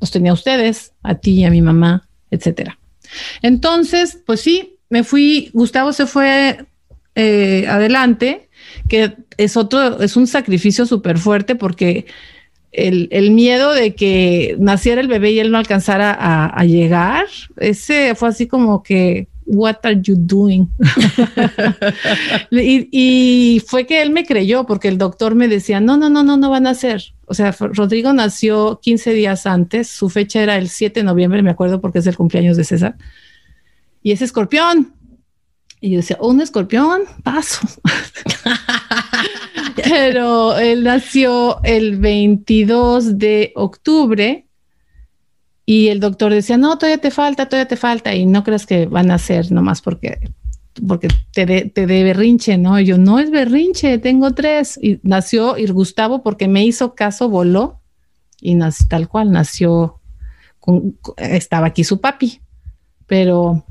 los 0.01 0.11
tenía 0.11 0.31
a 0.31 0.35
ustedes, 0.35 0.93
a 1.03 1.17
ti 1.17 1.33
y 1.33 1.45
a 1.45 1.51
mi 1.51 1.61
mamá, 1.61 2.09
etcétera. 2.31 2.79
Entonces, 3.43 4.19
pues 4.25 4.41
sí, 4.41 4.79
me 4.89 5.05
fui, 5.05 5.51
Gustavo 5.53 5.93
se 5.93 6.07
fue 6.07 6.65
eh, 7.15 7.67
adelante, 7.69 8.49
que 8.89 9.15
es 9.37 9.59
otro, 9.59 10.01
es 10.01 10.17
un 10.17 10.27
sacrificio 10.27 10.87
súper 10.87 11.19
fuerte 11.19 11.55
porque 11.55 12.07
el, 12.73 13.31
miedo 13.33 13.73
de 13.73 13.95
que 13.95 14.57
naciera 14.59 15.01
el 15.01 15.09
bebé 15.09 15.33
y 15.33 15.41
él 15.41 15.51
no 15.51 15.59
alcanzara 15.59 16.13
a, 16.13 16.65
llegar, 16.65 17.27
ese 17.57 18.15
fue 18.15 18.29
así 18.29 18.47
como 18.47 18.83
que, 18.83 19.29
what 19.47 19.77
are 19.83 19.99
you 20.01 20.15
doing? 20.17 20.69
y, 22.51 23.63
fue 23.67 23.87
que 23.87 24.03
él 24.03 24.11
me 24.11 24.25
creyó 24.25 24.67
porque 24.67 24.89
el 24.89 24.99
doctor 24.99 25.35
me 25.35 25.49
decía, 25.49 25.81
no, 25.81 25.97
no, 25.97 26.09
no, 26.09 26.23
no, 26.23 26.37
no 26.37 26.51
van 26.51 26.67
a 26.67 26.71
hacer. 26.71 27.15
O 27.27 27.35
sea, 27.35 27.53
Rodrigo 27.59 28.13
nació 28.13 28.81
15 28.83 29.13
días 29.13 29.47
antes, 29.47 29.89
su 29.89 30.09
fecha 30.09 30.43
era 30.43 30.57
el 30.57 30.69
7 30.69 31.01
de 31.01 31.05
noviembre, 31.05 31.43
me 31.43 31.51
acuerdo 31.51 31.81
porque 31.81 31.99
es 31.99 32.07
el 32.07 32.17
cumpleaños 32.17 32.57
de 32.57 32.65
César. 32.65 32.97
Y 34.03 34.13
es 34.13 34.23
escorpión. 34.23 34.95
Y 35.81 35.91
yo 35.91 35.97
decía, 35.97 36.19
oh, 36.21 36.29
un 36.29 36.41
escorpión, 36.41 37.03
paso. 37.23 37.67
Pero 39.85 40.57
él 40.59 40.85
nació 40.85 41.63
el 41.63 41.99
22 41.99 43.19
de 43.19 43.53
octubre 43.55 44.47
y 45.67 45.89
el 45.89 46.01
doctor 46.01 46.33
decía, 46.33 46.57
no, 46.57 46.79
todavía 46.79 46.99
te 46.99 47.11
falta, 47.11 47.49
todavía 47.49 47.69
te 47.69 47.77
falta. 47.77 48.15
Y 48.15 48.27
no 48.27 48.43
creas 48.43 48.67
que 48.67 48.87
van 48.87 49.11
a 49.11 49.19
ser 49.19 49.53
nomás 49.53 49.83
porque, 49.83 50.19
porque 50.87 51.07
te, 51.33 51.47
de, 51.47 51.63
te 51.67 51.87
de 51.87 52.03
berrinche, 52.03 52.59
¿no? 52.59 52.81
Y 52.81 52.87
yo, 52.87 52.99
no 52.99 53.21
es 53.21 53.31
berrinche, 53.31 53.99
tengo 53.99 54.33
tres. 54.33 54.79
Y 54.83 54.99
nació 55.05 55.57
y 55.57 55.67
Gustavo 55.67 56.23
porque 56.23 56.49
me 56.49 56.65
hizo 56.65 56.95
caso, 56.97 57.29
voló 57.29 57.81
y 58.41 58.57
nació, 58.57 58.89
tal 58.89 59.09
cual, 59.09 59.31
nació, 59.31 60.01
estaba 61.17 61.69
aquí 61.69 61.85
su 61.85 62.01
papi. 62.01 62.41
Pero 63.07 63.65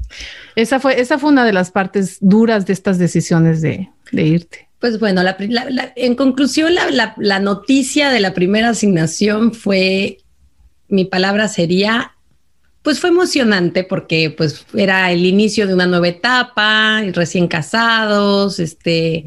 esa 0.55 0.79
fue, 0.79 0.99
esa 1.01 1.17
fue 1.19 1.31
una 1.31 1.45
de 1.45 1.53
las 1.53 1.71
partes 1.71 2.17
duras 2.21 2.65
de 2.65 2.73
estas 2.73 2.97
decisiones 2.97 3.61
de, 3.61 3.89
irte. 4.13 4.68
Pues 4.79 4.97
bueno, 4.97 5.21
en 5.95 6.15
conclusión, 6.15 6.73
la, 6.73 7.39
noticia 7.39 8.11
de 8.11 8.21
la 8.21 8.33
primera 8.33 8.69
asignación 8.69 9.53
fue, 9.53 10.19
mi 10.87 11.03
palabra 11.03 11.49
sería, 11.49 12.13
pues 12.81 13.01
fue 13.01 13.09
emocionante 13.09 13.83
porque 13.83 14.33
pues 14.35 14.65
era 14.73 15.11
el 15.11 15.25
inicio 15.25 15.67
de 15.67 15.73
una 15.73 15.85
nueva 15.85 16.07
etapa, 16.07 17.01
recién 17.11 17.49
casados, 17.49 18.59
este, 18.59 19.25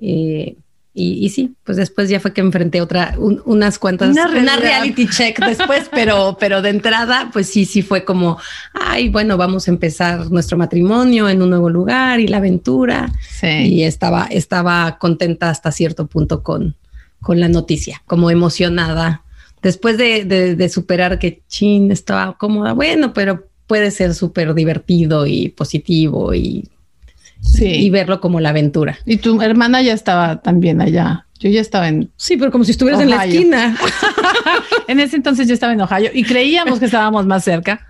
eh, 0.00 0.56
y, 0.92 1.28
sí, 1.28 1.54
pues 1.62 1.76
después 1.76 2.08
ya 2.08 2.18
fue 2.18 2.32
que 2.32 2.40
enfrenté 2.40 2.80
otra, 2.80 3.14
unas 3.16 3.78
cuantas, 3.78 4.10
una, 4.10 4.56
reality 4.56 5.06
check 5.08 5.38
después, 5.46 5.88
pero, 5.92 6.36
pero 6.38 6.62
de 6.62 6.70
entrada, 6.70 7.30
pues 7.32 7.48
sí, 7.48 7.64
sí 7.64 7.82
fue 7.82 8.04
como, 8.04 8.38
ay, 8.74 9.08
bueno, 9.08 9.36
vamos 9.36 9.68
a 9.68 9.70
empezar 9.70 10.32
nuestro 10.32 10.58
matrimonio 10.58 11.28
en 11.28 11.42
un 11.42 11.50
nuevo 11.50 11.70
lugar 11.70 12.18
y 12.18 12.26
la 12.26 12.38
aventura. 12.38 13.12
Y 13.40 13.84
estaba, 13.84 14.26
estaba 14.26 14.98
contenta 14.98 15.48
hasta 15.48 15.70
cierto 15.70 16.08
punto 16.08 16.42
con, 16.42 16.74
con 17.20 17.38
la 17.38 17.48
noticia, 17.48 18.02
como 18.06 18.28
emocionada. 18.28 19.22
Después 19.62 19.96
de, 19.96 20.24
de 20.24 20.68
superar 20.68 21.20
que 21.20 21.42
Chin 21.46 21.92
estaba 21.92 22.36
cómoda, 22.36 22.72
bueno, 22.72 23.12
pero 23.12 23.46
puede 23.68 23.92
ser 23.92 24.14
súper 24.14 24.54
divertido 24.54 25.24
y 25.24 25.50
positivo 25.50 26.34
y 26.34 26.68
sí. 27.40 27.66
y 27.66 27.90
verlo 27.90 28.20
como 28.20 28.40
la 28.40 28.50
aventura. 28.50 28.98
Y 29.06 29.18
tu 29.18 29.40
hermana 29.42 29.82
ya 29.82 29.92
estaba 29.92 30.40
también 30.40 30.80
allá. 30.80 31.26
Yo 31.38 31.48
ya 31.48 31.60
estaba 31.60 31.88
en. 31.88 32.10
Sí, 32.16 32.36
pero 32.36 32.50
como 32.50 32.64
si 32.64 32.72
estuvieras 32.72 33.00
en 33.00 33.10
la 33.10 33.24
esquina. 33.24 33.76
en 34.88 35.00
ese 35.00 35.16
entonces 35.16 35.48
yo 35.48 35.54
estaba 35.54 35.72
en 35.72 35.80
Ohio 35.80 36.10
y 36.12 36.22
creíamos 36.22 36.78
que 36.78 36.84
estábamos 36.84 37.24
más 37.24 37.44
cerca, 37.44 37.86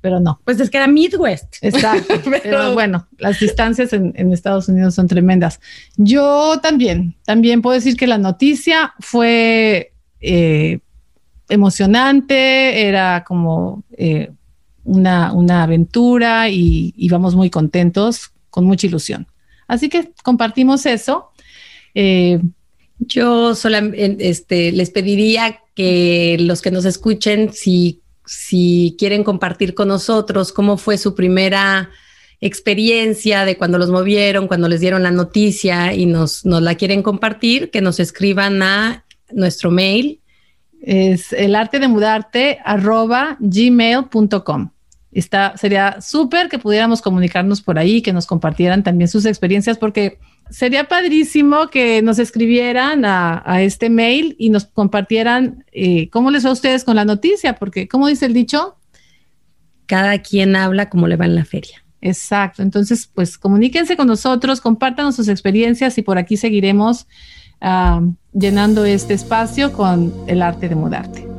pero 0.00 0.20
no. 0.20 0.40
Pues 0.44 0.60
es 0.60 0.70
que 0.70 0.76
era 0.76 0.86
Midwest. 0.86 1.56
Exacto. 1.62 2.14
pero... 2.42 2.74
bueno, 2.74 3.08
las 3.18 3.40
distancias 3.40 3.92
en, 3.92 4.32
Estados 4.32 4.68
Unidos 4.68 4.94
son 4.94 5.08
tremendas. 5.08 5.60
Yo 5.96 6.60
también, 6.62 7.16
también 7.24 7.60
puedo 7.60 7.74
decir 7.74 7.96
que 7.96 8.06
la 8.06 8.18
noticia 8.18 8.94
fue 9.00 9.92
eh, 10.20 10.78
emocionante, 11.48 12.86
era 12.86 13.24
como 13.26 13.82
eh, 13.96 14.30
una, 14.84 15.32
una 15.32 15.64
aventura 15.64 16.50
y 16.50 16.94
íbamos 16.96 17.34
muy 17.34 17.50
contentos 17.50 18.30
con 18.56 18.64
mucha 18.64 18.86
ilusión. 18.86 19.26
Así 19.68 19.90
que 19.90 20.12
compartimos 20.24 20.86
eso. 20.86 21.28
Eh, 21.94 22.40
Yo 22.98 23.54
solamente 23.54 24.30
este, 24.30 24.72
les 24.72 24.88
pediría 24.88 25.60
que 25.74 26.38
los 26.40 26.62
que 26.62 26.70
nos 26.70 26.86
escuchen, 26.86 27.52
si, 27.52 28.00
si 28.24 28.96
quieren 28.98 29.24
compartir 29.24 29.74
con 29.74 29.88
nosotros 29.88 30.52
cómo 30.52 30.78
fue 30.78 30.96
su 30.96 31.14
primera 31.14 31.90
experiencia 32.40 33.44
de 33.44 33.58
cuando 33.58 33.76
los 33.76 33.90
movieron, 33.90 34.48
cuando 34.48 34.68
les 34.68 34.80
dieron 34.80 35.02
la 35.02 35.10
noticia 35.10 35.92
y 35.92 36.06
nos, 36.06 36.46
nos 36.46 36.62
la 36.62 36.76
quieren 36.76 37.02
compartir, 37.02 37.70
que 37.70 37.82
nos 37.82 38.00
escriban 38.00 38.62
a 38.62 39.04
nuestro 39.32 39.70
mail. 39.70 40.20
Es 40.80 41.34
el 41.34 41.54
arte 41.54 41.78
de 41.78 41.88
mudarte 41.88 42.58
arroba 42.64 43.36
gmail.com. 43.40 44.70
Está, 45.16 45.56
sería 45.56 45.98
súper 46.02 46.50
que 46.50 46.58
pudiéramos 46.58 47.00
comunicarnos 47.00 47.62
por 47.62 47.78
ahí, 47.78 48.02
que 48.02 48.12
nos 48.12 48.26
compartieran 48.26 48.82
también 48.82 49.08
sus 49.08 49.24
experiencias, 49.24 49.78
porque 49.78 50.18
sería 50.50 50.88
padrísimo 50.88 51.68
que 51.68 52.02
nos 52.02 52.18
escribieran 52.18 53.06
a, 53.06 53.62
este 53.62 53.88
mail 53.88 54.36
y 54.38 54.50
nos 54.50 54.66
compartieran 54.66 55.64
eh, 55.72 56.10
cómo 56.10 56.30
les 56.30 56.44
va 56.44 56.50
a 56.50 56.52
ustedes 56.52 56.84
con 56.84 56.96
la 56.96 57.06
noticia, 57.06 57.54
porque, 57.54 57.88
como 57.88 58.08
dice 58.08 58.26
el 58.26 58.34
dicho? 58.34 58.76
Cada 59.86 60.18
quien 60.18 60.54
habla 60.54 60.90
como 60.90 61.08
le 61.08 61.16
va 61.16 61.24
en 61.24 61.34
la 61.34 61.46
feria. 61.46 61.82
Exacto. 62.02 62.60
Entonces, 62.60 63.10
pues 63.12 63.38
comuníquense 63.38 63.96
con 63.96 64.08
nosotros, 64.08 64.60
compartan 64.60 65.14
sus 65.14 65.28
experiencias 65.28 65.96
y 65.96 66.02
por 66.02 66.18
aquí 66.18 66.36
seguiremos 66.36 67.06
ah, 67.62 68.02
llenando 68.34 68.84
este 68.84 69.14
espacio 69.14 69.72
con 69.72 70.12
el 70.26 70.42
arte 70.42 70.68
de 70.68 70.74
mudarte. 70.74 71.35